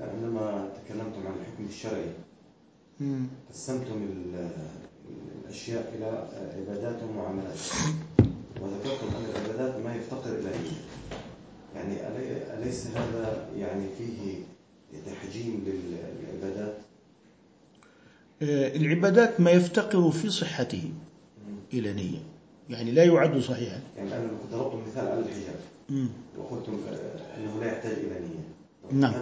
[0.00, 2.06] عندما تكلمتم عن الحكم الشرعي.
[3.52, 4.50] قسمتم ال-
[5.44, 7.58] الأشياء إلى عبادات ومعاملات.
[8.60, 10.80] وذكرتم أن العبادات ما يفتقر إلى نية
[11.74, 14.34] يعني ألي- أليس هذا يعني فيه
[15.06, 16.74] تحجيم للعبادات؟
[18.42, 20.82] العبادات ما يفتقر في صحته
[21.72, 22.18] إلى نية.
[22.70, 23.80] يعني لا يعد صحيحا.
[23.96, 26.06] يعني أنا ضربتم مثال على الحجاب.
[26.38, 29.12] وقلتم آه، أنه لا يحتاج إلى نية نعم.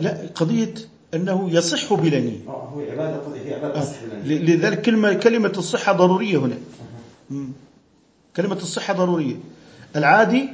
[0.00, 0.74] لا قضية
[1.14, 2.48] أنه يصح بلا نية.
[2.48, 4.38] آه هو عبادة هي عبادة آه، تصح بلا نية.
[4.56, 6.56] لذلك كلمة كلمة الصحة ضرورية هنا.
[8.36, 9.36] كلمة الصحة ضرورية.
[9.96, 10.48] العادي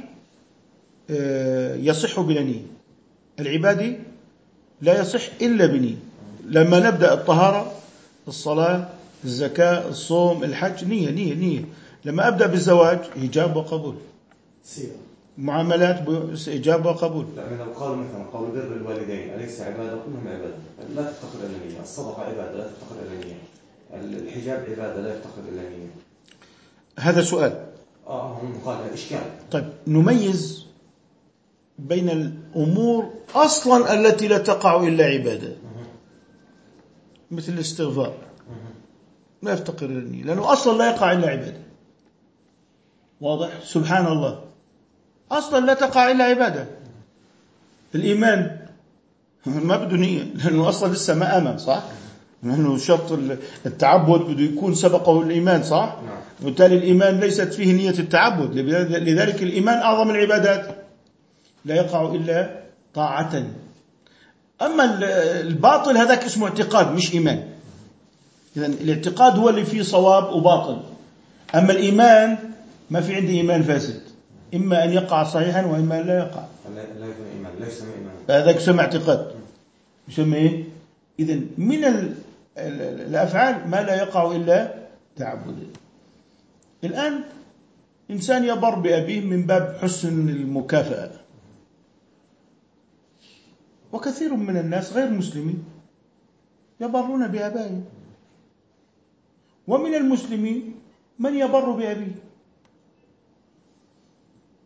[1.09, 2.61] آه، يصح بلا نية.
[3.39, 3.97] العبادي
[4.81, 5.95] لا يصح إلا بنية.
[6.47, 7.71] لما نبدأ الطهارة
[8.27, 8.87] الصلاة
[9.25, 11.61] الزكاة الصوم الحج نية نية نية.
[12.05, 13.95] لما أبدأ بالزواج إيجاب وقبول.
[14.63, 14.91] سيرة.
[15.37, 17.25] معاملات ب- إيجاب وقبول.
[17.35, 20.53] لأن لو قالوا مثلا قالوا بر الوالدين أليس عبادة؟ كلهم عبادة.
[20.95, 22.95] لا تفتقر إلى الصدقة عبادة لا تفتقر
[23.93, 25.61] إلى الحجاب عبادة لا يفتقر إلى
[26.99, 27.65] هذا سؤال.
[28.07, 29.19] آه هم قال إشكال.
[29.51, 30.65] طيب نميز
[31.79, 35.51] بين الأمور أصلا التي لا تقع إلا عبادة.
[37.31, 38.13] مثل الاستغفار.
[39.43, 41.57] لا يفتقر إلى النية لأنه أصلا لا يقع إلا عبادة.
[43.21, 44.43] واضح؟ سبحان الله
[45.31, 46.65] أصلا لا تقع إلا عبادة.
[47.95, 48.57] الإيمان
[49.45, 51.83] ما بده نية لأنه أصلا لسه ما آمن صح؟
[52.43, 53.11] لأنه شرط
[53.65, 56.17] التعبد بده يكون سبقه الإيمان صح؟ نعم.
[56.41, 58.55] وبالتالي الإيمان ليست فيه نية التعبد.
[58.97, 60.85] لذلك الإيمان أعظم العبادات.
[61.65, 62.63] لا يقع إلا
[62.93, 63.43] طاعة.
[64.61, 64.83] أما
[65.41, 67.43] الباطل هذاك اسمه اعتقاد مش إيمان.
[68.57, 70.81] إذا الاعتقاد هو اللي فيه صواب وباطل.
[71.55, 72.37] أما الإيمان
[72.89, 74.01] ما في عندي إيمان فاسد.
[74.55, 76.43] إما أن يقع صحيحا وإما أن لا يقع.
[76.75, 78.41] لا يكون إيمان لا يسمى إيمان.
[78.41, 79.31] هذا يسمى اعتقاد.
[80.09, 80.63] يسمى إيه؟
[81.19, 82.13] إذا من ال-
[82.57, 84.73] ال- الأفعال ما لا يقع إلا
[85.17, 85.67] تعبدا
[86.83, 87.19] الآن
[88.11, 91.09] إنسان يبر بأبيه من باب حسن المكافأة.
[93.93, 95.63] وكثير من الناس غير مسلمين
[96.81, 97.85] يبرون بآبائهم
[99.67, 100.75] ومن المسلمين
[101.19, 102.15] من يبر بأبيه.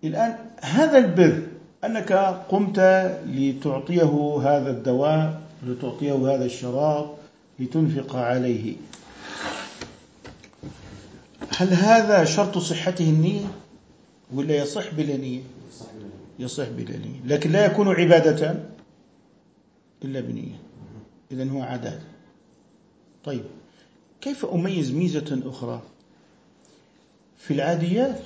[0.04, 1.48] الآن هذا البر
[1.84, 2.14] أنك
[2.50, 2.80] قمت
[3.26, 7.10] لتعطيه هذا الدواء لتعطيه هذا الشراب
[7.60, 8.76] لتنفق عليه.
[11.58, 13.46] هل هذا شرط صحته النية؟
[14.34, 15.42] ولا يصح بلا نية؟
[16.40, 17.20] يصح بلا نية.
[17.26, 18.60] لكن لا يكون عبادة.
[20.04, 20.62] إلا بنية.
[21.32, 22.02] إذن هو عادات
[23.24, 23.44] طيب
[24.22, 25.82] كيف أميز ميزة أخرى؟
[27.38, 28.20] في العاديات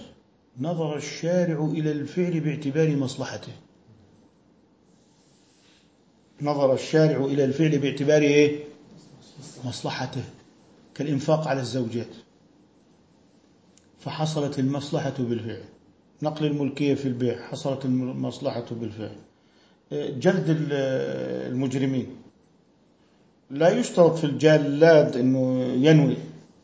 [0.59, 3.51] نظر الشارع إلى الفعل باعتبار مصلحته.
[6.41, 8.63] نظر الشارع إلى الفعل باعتبار إيه؟
[9.65, 10.23] مصلحته
[10.95, 12.15] كالإنفاق على الزوجات.
[13.99, 15.63] فحصلت المصلحة بالفعل.
[16.21, 19.15] نقل الملكية في البيع حصلت المصلحة بالفعل.
[19.91, 20.73] جلد ال-
[21.51, 22.07] المجرمين.
[23.51, 26.17] لا يشترط في الجلاد أنه ينوي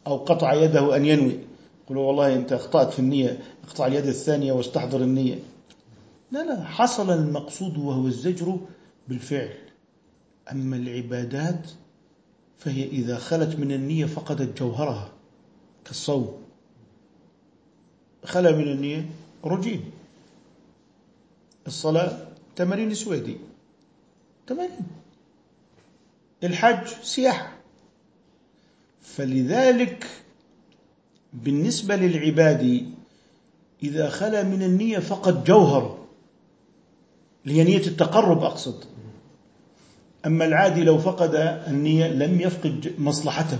[0.07, 1.39] أو قطع يده أن ينوي.
[1.85, 5.39] يقولوا والله أنت أخطأت في النية اقطع اليد الثانية واستحضر النية.
[6.31, 8.57] لا لا حصل المقصود وهو الزجر
[9.07, 9.53] بالفعل.
[10.51, 11.69] أما العبادات
[12.57, 15.09] فهي إذا خلت من النية فقدت جوهرها
[15.85, 16.33] كالصوم.
[18.25, 19.09] خلى من النية
[19.45, 19.83] رجيم.
[21.67, 22.27] الصلاة
[22.61, 23.37] تمارين سويدي.
[24.47, 24.87] تمارين
[26.43, 27.51] الحج سياحة.
[29.01, 30.07] فلذلك
[31.33, 32.93] بالنسبة للعباد
[33.83, 36.05] إذا خلا من النية فقد جوهر.
[37.45, 38.85] هي نية التقرب أقصد.
[40.25, 41.35] أما العادي لو فقد
[41.67, 43.59] النية لم يفقد مصلحته.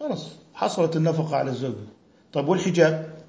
[0.00, 1.74] خلاص حصلت النفقة على الزوج.
[2.32, 3.24] طيب والحجاب؟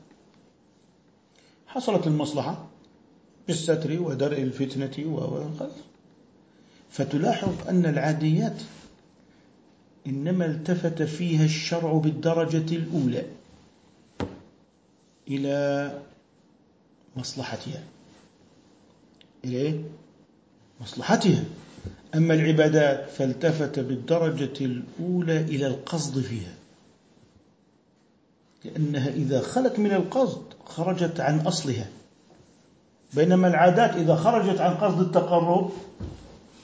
[1.67, 2.74] حصلت المصلحة.
[3.47, 5.43] بالستر ودرء الفتنة و
[6.89, 8.61] فتلاحظ أن العاديات
[10.07, 13.23] إنما التفت فيها الشرع بالدرجة الأولى
[15.27, 15.91] إلى
[17.15, 17.83] مصلحتها.
[19.45, 19.83] إلى؟
[20.81, 21.43] مصلحتها.
[22.15, 26.53] أما العبادات فالتفت بالدرجة الأولى إلى القصد فيها.
[28.65, 31.89] لأنها إذا خلت من القصد خرجت عن أصلها.
[33.15, 35.71] بينما العادات إذا خرجت عن قصد التقرب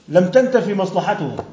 [0.08, 1.44] لم تنتفي مصلحتها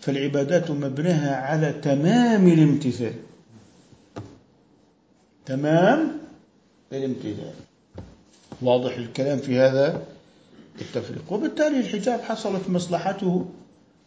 [0.00, 3.12] فالعبادات مبناها على تمام الامتثال.
[5.46, 6.18] تمام
[6.92, 7.52] الامتثال.
[8.62, 10.02] واضح الكلام في هذا
[10.80, 11.32] التفريق.
[11.32, 13.46] وبالتالي الحجاب حصلت مصلحته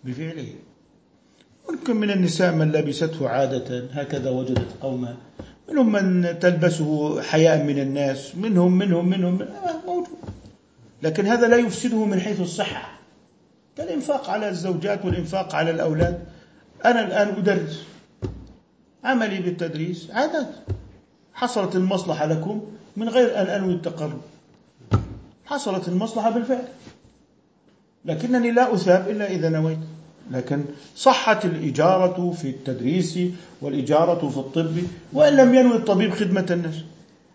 [0.03, 0.53] بفعله.
[1.69, 5.17] ممكن من النساء من لبسته عادة هكذا وجدت قوما
[5.71, 10.07] منهم من تلبسه حياء من الناس منهم منهم منهم آه، موجود.
[11.03, 12.99] لكن هذا لا يفسده من حيث الصحة.
[13.77, 16.23] كالإنفاق على الزوجات والإنفاق على الأولاد.
[16.85, 17.83] أنا الآن أدرس
[19.03, 20.49] عملي بالتدريس عادات.
[21.33, 22.61] حصلت المصلحة لكم
[22.97, 24.21] من غير أن أنوي التقرب.
[25.45, 26.67] حصلت المصلحة بالفعل.
[28.05, 29.79] لكنني لا أثاب إلا إذا نويت.
[30.31, 30.63] لكن
[30.95, 33.19] صحت الإجارة في التدريس
[33.61, 34.77] والإجارة في الطب
[35.13, 36.75] وإن لم ينوي الطبيب خدمة الناس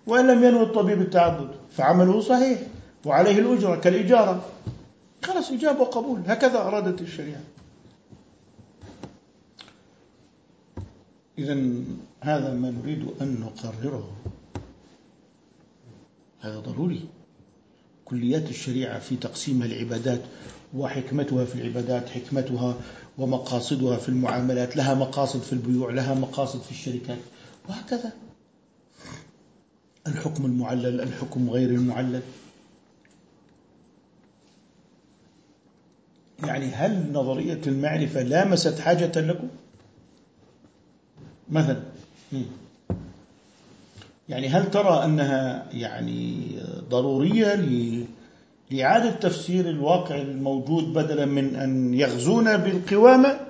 [0.06, 2.58] وإن لم ينوي الطبيب التعبد فعمله صحيح
[3.04, 4.44] وعليه الأجرة كالإجارة.
[5.22, 6.20] خلاص إجابة وقبول.
[6.26, 7.40] هكذا أرادت الشريعة.
[11.38, 11.54] إذا
[12.20, 14.10] هذا ما نريد أن نقرره.
[16.40, 17.00] هذا ضروري.
[18.04, 20.20] كليات الشريعة في تقسيمها العبادات
[20.74, 22.76] وحكمتها في العبادات حكمتها
[23.18, 27.18] ومقاصدها في المعاملات لها مقاصد في البيوع لها مقاصد في الشركات
[27.68, 28.12] وهكذا.
[30.06, 32.22] الحكم المعلل الحكم غير المعلل.
[36.44, 39.48] يعني هل نظرية المعرفة لامست حاجة لكم؟
[41.50, 41.82] مثلا.
[44.28, 46.48] يعني هل ترى أنها يعني
[46.90, 47.54] ضرورية
[48.70, 53.40] لإعادة تفسير الواقع الموجود بدلا من أن يغزونا بالقوامة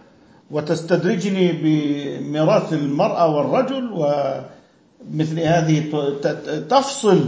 [0.51, 5.85] وتستدرجني بميراث المرأة والرجل ومثل هذه
[6.71, 7.25] تفصل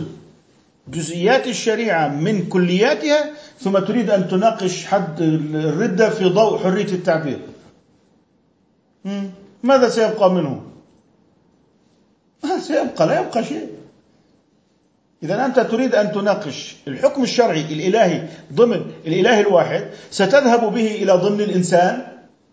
[0.88, 7.38] جزئيات الشريعة من كلياتها ثم تريد أن تناقش حد الردة في ضوء حرية التعبير.
[9.62, 10.62] ماذا سيبقى منه؟
[12.60, 13.68] سيبقى لا يبقى شيء.
[15.22, 21.40] إذا أنت تريد أن تناقش الحكم الشرعي الإلهي ضمن الإله الواحد ستذهب به إلى ضمن
[21.40, 22.06] الإنسان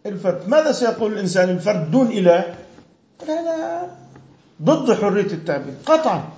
[0.06, 0.50] الفرد.
[0.50, 2.56] ماذا سيقول الإنسان الفرد دون إله؟
[3.28, 3.90] هذا
[4.62, 6.30] ضد حرية التعبير قطعا.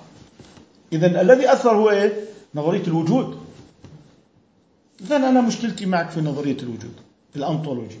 [0.92, 2.12] إذا الذي أثر هو إيه؟
[2.54, 3.38] نظرية الوجود.
[5.00, 6.92] إذا أنا مشكلتي معك في نظرية الوجود
[7.36, 8.00] الأنطولوجي.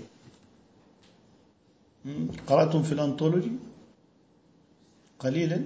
[2.46, 3.52] قرأتم في الأنطولوجي؟
[5.18, 5.60] قليلا؟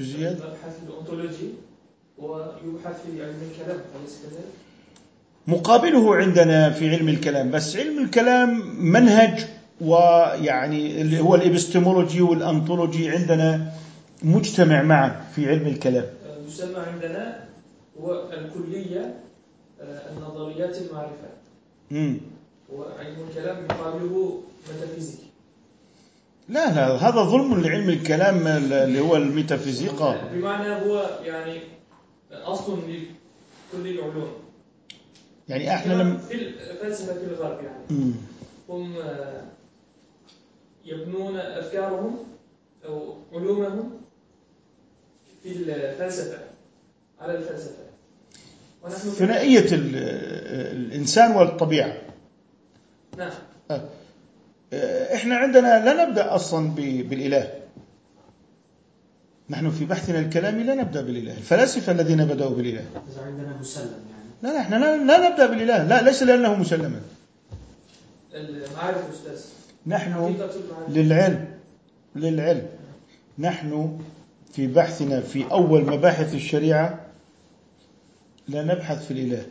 [0.00, 1.48] جزئيات مبحث الأنطولوجي
[2.18, 4.52] ويبحث في علم الكلام أليس كذلك؟
[5.46, 9.46] مقابله عندنا في علم الكلام بس علم الكلام منهج
[9.80, 13.72] ويعني اللي هو ال epistemology وال ontology عندنا
[14.22, 16.04] مجتمع معا في علم الكلام.
[16.48, 17.44] يسمى عندنا
[18.00, 19.14] هو الكلية
[19.80, 21.28] آه، النظريات المعرفة.
[21.90, 22.16] مم.
[22.72, 25.18] وعلم الكلام يقابله metaphysic.
[26.48, 30.16] لا لا هذا ظلم لعلم الكلام اللي هو الميتافيزيقا.
[30.32, 31.60] بمعنى هو يعني
[32.32, 34.32] أصل لكل العلوم.
[35.48, 37.84] يعني إحنا لم في الفلسفة في الغرب يعني.
[37.90, 38.12] مم.
[38.68, 38.94] هم
[40.84, 42.18] يبنون أفكارهم
[42.86, 43.90] أو علومهم
[45.42, 46.38] في الفلسفة
[47.20, 47.82] على الفلسفة.
[48.84, 49.96] ونحن ثنائية ال-
[50.76, 51.96] الإنسان والطبيعة.
[53.18, 53.30] نعم.
[55.14, 57.52] إحنا عندنا لا نبدأ أصلا ب- بالإله.
[59.50, 61.32] نحن في بحثنا الكلامي لا نبدأ بالإله.
[61.32, 62.84] الفلاسفة الذين بدأوا بالإله.
[63.12, 64.30] إذا عندنا مسلم يعني.
[64.42, 65.84] لا لا إحنا لا, لا نبدأ بالإله.
[65.84, 67.00] لا ليس لأنه مسلما.
[68.34, 69.40] المعارف أستاذ.
[69.86, 70.36] نحن
[70.88, 71.44] للعلم.
[72.16, 72.66] للعلم.
[73.38, 73.98] نحن
[74.52, 77.00] في بحثنا في أول مباحث الشريعة
[78.48, 79.46] لا نبحث في الإله.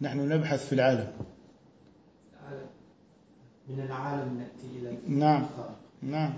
[0.00, 1.06] نحن نبحث في العالم.
[3.76, 5.46] من العالم نأتي إلى نعم.
[6.02, 6.32] نعم.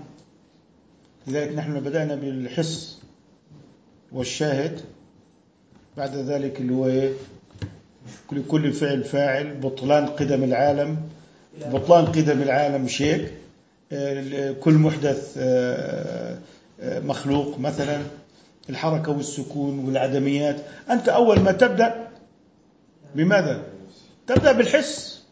[1.27, 2.99] لذلك نحن بدأنا بالحس
[4.11, 4.79] والشاهد.
[5.97, 7.13] بعد ذلك اللي هو إيه؟
[8.31, 10.97] لكل فعل فاعل بطلان قدم العالم.
[11.71, 13.27] بطلان قدم العالم شيء
[13.91, 16.37] آه، كل محدث آه،
[16.79, 18.01] آه، مخلوق مثلا.
[18.69, 20.55] الحركة والسكون والعدميات.
[20.89, 22.07] أنت أول ما تبدأ
[23.15, 23.63] بماذا؟
[24.27, 25.22] تبدأ بالحس.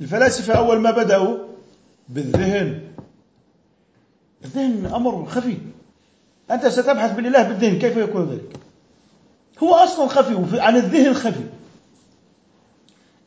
[0.00, 1.38] الفلاسفة أول ما بدأوا
[2.08, 2.80] بالذهن.
[4.44, 5.58] الذهن أمر خفي.
[6.50, 8.56] أنت ستبحث بالإله بالذهن كيف يكون ذلك؟
[9.62, 11.44] هو أصلا خفي عن الذهن خفي.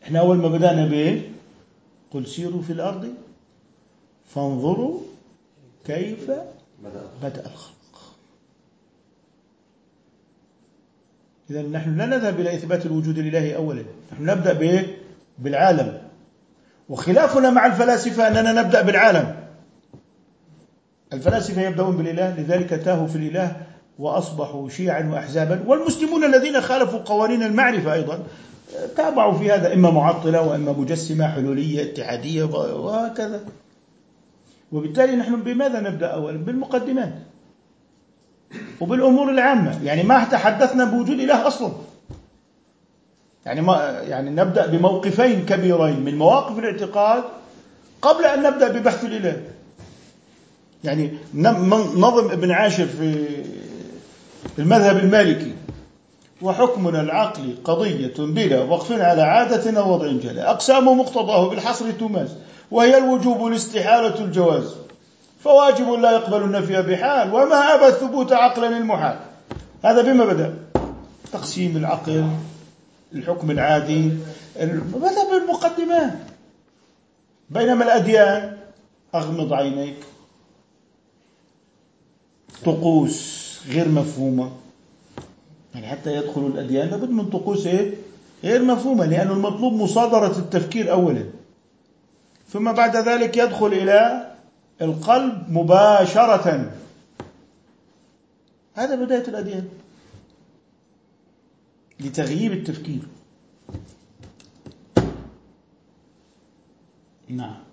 [0.04, 1.32] إحنا أول ما بدأنا به
[2.14, 3.14] قل سيروا في الأرض
[4.36, 5.00] فانظروا
[5.86, 6.32] كيف
[7.24, 8.16] بدأ الخلق.
[11.50, 13.84] إذا نحن لا نذهب إلى إثبات الوجود الإلهي أولا.
[14.12, 14.98] نحن نبدأ به
[15.40, 16.01] بالعالم.
[16.92, 19.36] وخلافنا مع الفلاسفة أننا نبدأ بالعالم.
[21.14, 23.56] الفلاسفة يبدأون بالإله لذلك تاهوا في الإله
[24.00, 25.64] وأصبحوا شيعا وأحزابا.
[25.68, 28.20] والمسلمون الذين خالفوا قوانين المعرفة أيضا
[28.98, 33.40] تابعوا في هذا إما معطلة وإما مجسمة حلولية اتحادية وهكذا.
[34.72, 37.14] وبالتالي نحن بماذا نبدأ؟ أولا بالمقدمات
[38.82, 39.84] وبالأمور العامة.
[39.84, 41.72] يعني ما تحدثنا بوجود إله أصلا.
[43.46, 47.24] يعني ما يعني نبدأ بموقفين كبيرين من مواقف الاعتقاد
[48.02, 49.42] قبل أن نبدأ ببحث الإله.
[50.84, 53.26] يعني نظم ابن عاشر في
[54.60, 55.54] المذهب المالكي
[56.42, 62.30] وحكمنا العقلي قضية بلا وقف على عادة أو وضع جلا أقسام مقتضاه بالحصر تماس
[62.72, 64.76] وهي الوجوب الاستحالة الجواز
[65.44, 69.20] فواجب لا يقبل النفي بحال وما أبى الثبوت عقلا المحال
[69.84, 70.54] هذا بما بدأ.
[71.34, 72.26] تقسيم العقل
[73.14, 74.12] الحكم العادي
[74.96, 76.14] بدأ بالمقدمات
[77.50, 78.58] بينما الأديان
[79.16, 79.96] أغمض عينيك.
[82.66, 84.52] طقوس غير مفهومة.
[85.74, 87.94] يعني حتى يدخل الأديان لابد من طقوس إيه؟
[88.44, 91.24] غير مفهومة لأن المطلوب مصادرة التفكير أولا.
[92.50, 94.32] ثم بعد ذلك يدخل إلى
[94.82, 96.72] القلب مباشرة.
[98.74, 99.68] هذا بداية الأديان.
[102.02, 103.02] لتغيير التفكير.
[107.30, 107.64] نعم.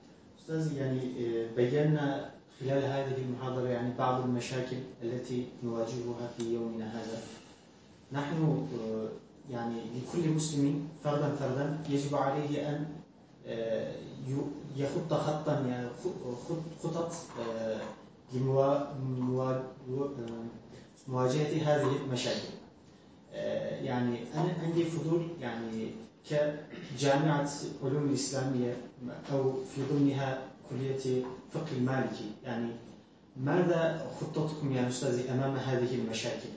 [0.40, 2.30] أستاذ يعني آه، بينا
[2.60, 7.22] خلال هذه المحاضرة يعني بعض المشاكل التي نواجهها في يومنا هذا.
[8.12, 9.08] نحن آه،
[9.52, 12.86] يعني لكل مسلم فردا فردا يجب عليه أن
[13.46, 13.94] آه،
[14.76, 15.88] يخط خطا يعني
[16.82, 17.80] خطط آه،
[18.34, 20.44] لموا- موا- آه،
[21.08, 22.48] مواجهة هذه المشاكل.
[23.82, 25.90] يعني أنا عندي فضول يعني
[26.30, 27.48] كجامعة
[27.84, 28.76] علوم الإسلامية
[29.32, 31.22] أو في ضمنها كلية
[31.52, 32.70] فقه المالكي يعني
[33.36, 36.48] ماذا خطتكم يا أستاذي أمام هذه المشاكل؟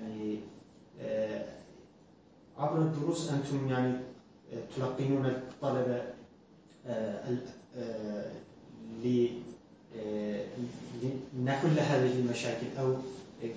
[0.00, 0.38] يعني
[1.00, 1.44] آه،
[2.58, 3.92] عبر الدروس أنتم يعني
[4.52, 6.02] آه، تلقنون الطلبة
[6.86, 7.24] آه،
[7.76, 8.30] آه،
[9.96, 10.44] آه،
[11.34, 12.94] لنحل هذه المشاكل أو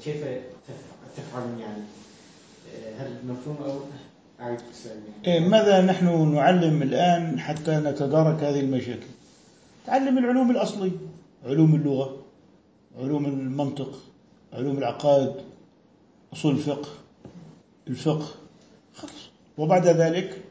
[0.04, 0.24] كيف
[0.68, 2.09] تف- تفعلون يعني؟ آه،
[3.00, 3.80] هل مفهوم أو
[4.42, 4.60] أعيد.
[5.28, 9.08] إيه، ماذا نحن نعلم الآن حتى نتدارك هذه المشاكل؟
[9.88, 10.92] تعلم العلوم الأصلية
[11.46, 12.18] علوم اللغة
[13.00, 14.00] علوم المنطق
[14.54, 15.32] علوم العقائد
[16.34, 16.90] أصول الفقه
[17.88, 18.28] الفقه.
[18.96, 20.42] خلص وبعد ذلك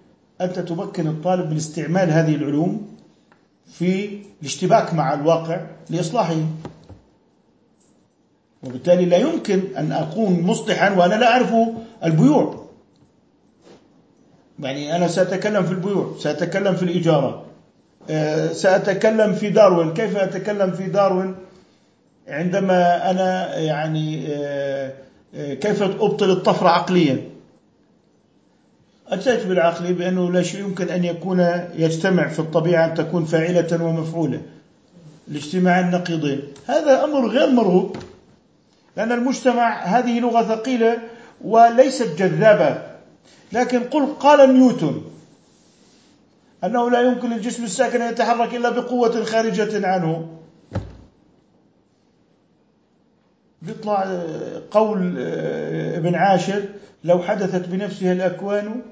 [0.40, 2.96] أنت تمكن الطالب من استعمال هذه العلوم
[3.66, 6.36] في الاشتباك مع الواقع لإصلاحه.
[8.62, 11.54] وبالتالي لا يمكن أن أكون مصلحا وأنا لا أعرف
[12.04, 12.68] البيوع.
[14.60, 17.44] يعني أنا سأتكلم في البيوع سأتكلم في الإجارة.
[18.10, 19.94] آه، سأتكلم في داروين.
[19.94, 21.34] كيف أتكلم في داروين؟
[22.28, 24.92] عندما أنا يعني آه،
[25.34, 27.18] آه، كيف أبطل الطفرة عقليا؟
[29.08, 31.40] أتيت بالعقل بأنه لا شيء يمكن أن يكون
[31.74, 34.40] يجتمع في الطبيعة أن تكون فاعلة ومفعولة.
[35.30, 37.96] الاجتماع النقيضين هذا أمر غير مرغوب
[38.96, 40.98] لأن المجتمع هذه لغة ثقيلة
[41.44, 42.88] وليست جذابة.
[43.52, 45.02] لكن قل قال نيوتن
[46.64, 50.28] أنه لا يمكن للجسم الساكن أن يتحرك إلا بقوة خارجة عنه.
[53.62, 54.22] بيطلع
[54.70, 55.18] قول
[55.96, 56.64] ابن عاشر
[57.04, 58.82] لو حدثت بنفسها الأكوان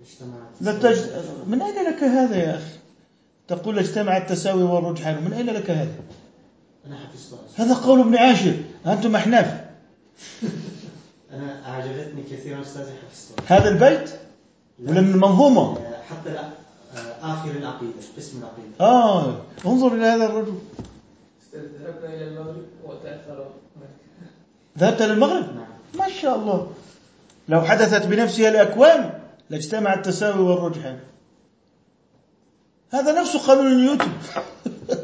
[0.00, 0.76] اجتمعت.
[0.76, 0.98] لتج...
[1.46, 2.78] من أين لك هذا يا أخي؟
[3.48, 5.94] تقول اجتمع التساوي والرجحان من أين لك هذا؟
[6.86, 6.98] أنا
[7.56, 8.54] هذا قول ابن عاشر.
[8.86, 9.64] أنتم أحناف.
[11.34, 14.10] أنا أعجبتني كثيرا أستاذي حفظتها هذا البيت؟
[14.82, 16.44] ولا من المنظومة آه، حتى لا
[16.94, 18.80] آه، آخر العقيدة اسم العقيدة.
[18.80, 19.36] آه
[19.66, 20.58] انظر إلى هذا الرجل.
[21.54, 23.46] ذهبنا إلى المغرب وتأثر
[24.78, 25.66] ذهبت للمغرب نعم.
[25.98, 26.70] ما شاء الله.
[27.48, 29.20] لو حدثت بنفسها الأكوان
[29.50, 30.98] لاجتمع التساوي والرجحان
[32.90, 34.12] هذا نفس قانون نيوتن.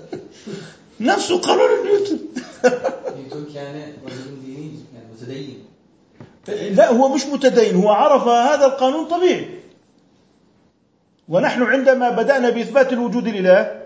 [1.00, 2.18] نفس قانون نيوتن.
[3.16, 5.69] نيوتن كان رجل ديني يعني متدين.
[6.48, 9.60] لا هو مش متدين هو عرف هذا القانون طبيعي.
[11.28, 13.80] ونحن عندما بدأنا بإثبات الوجود لله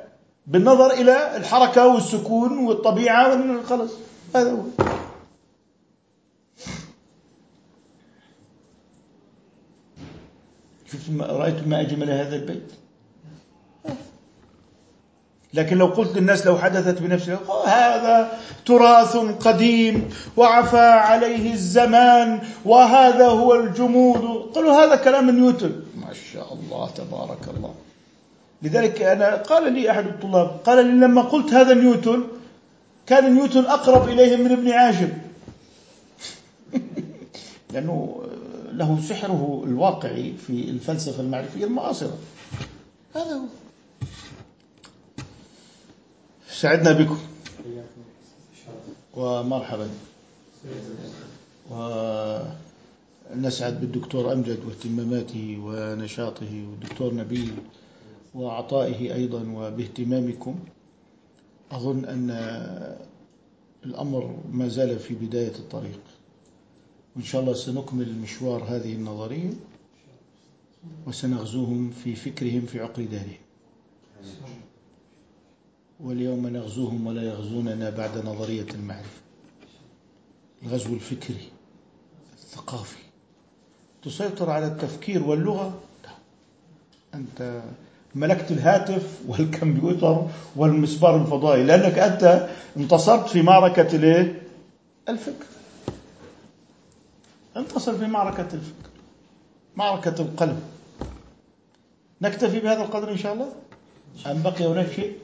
[0.47, 3.91] بالنظر إلى الحركة والسكون والطبيعة خلاص
[4.37, 4.63] هذا هو.
[10.93, 12.73] شفتم رأيتم ما أجمل هذا البيت؟
[15.55, 23.27] لكن لو قلت للناس لو حدثت بنفسها "أوه، هذا تراث قديم وعفى عليه الزمان وهذا
[23.27, 24.51] هو الجمود.
[24.55, 27.75] قالوا هذا كلام نيوتن ما شاء الله تبارك الله.
[28.63, 32.23] لذلك أنا قال لي أحد الطلاب قال لي لما قلت هذا نيوتن
[33.07, 35.09] كان نيوتن أقرب إليهم من ابن عاشر
[37.73, 38.23] لأنه
[38.73, 42.19] له سحره الواقعي في الفلسفة المعرفية المعاصرة.
[43.15, 43.64] هذا هو.
[46.61, 47.19] سعدنا بكم.
[49.15, 49.89] ومرحبا.
[53.31, 57.53] ونسعد بالدكتور أمجد واهتماماته ونشاطه والدكتور نبيل
[58.35, 60.59] وعطائه أيضا وباهتمامكم.
[61.71, 62.31] أظن أن
[63.85, 66.01] الأمر ما زال في بداية الطريق.
[67.17, 69.51] وإن شاء الله سنكمل مشوار هذه النظرية
[71.07, 73.45] وسنغزوهم في فكرهم في عقر دارهم
[76.01, 79.21] واليوم نغزوهم ولا يغزوننا بعد نظرية المعرفة.
[80.63, 81.49] الغزو الفكري
[82.35, 82.99] الثقافي.
[84.03, 86.11] تسيطر على التفكير واللغة؟ لا.
[87.15, 87.63] أنت
[88.15, 90.27] ملكت الهاتف والكمبيوتر
[90.57, 91.65] والمسبار الفضائي.
[91.65, 94.43] لأنك أنت انتصرت في معركة الايه؟
[95.09, 95.47] الفكر.
[97.57, 98.91] انتصر في معركة الفكر.
[99.77, 100.63] معركة القلب.
[102.23, 103.53] نكتفي بهذا القدر إن شاء الله؟
[104.27, 105.24] أم بقي هناك شيء؟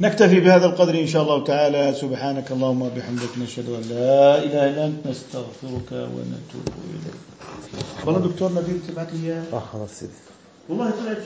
[0.00, 1.94] نكتفي بهذا القدر إن شاء الله تعالى.
[2.00, 7.18] سبحانك اللهم وبحمدك نشهد أن لا إله إلا أنت نستغفرك ونتوب إليك.
[8.06, 10.02] والله دكتور نبيل تبعت لي إياه آه خلاص
[10.68, 11.22] والله طلعت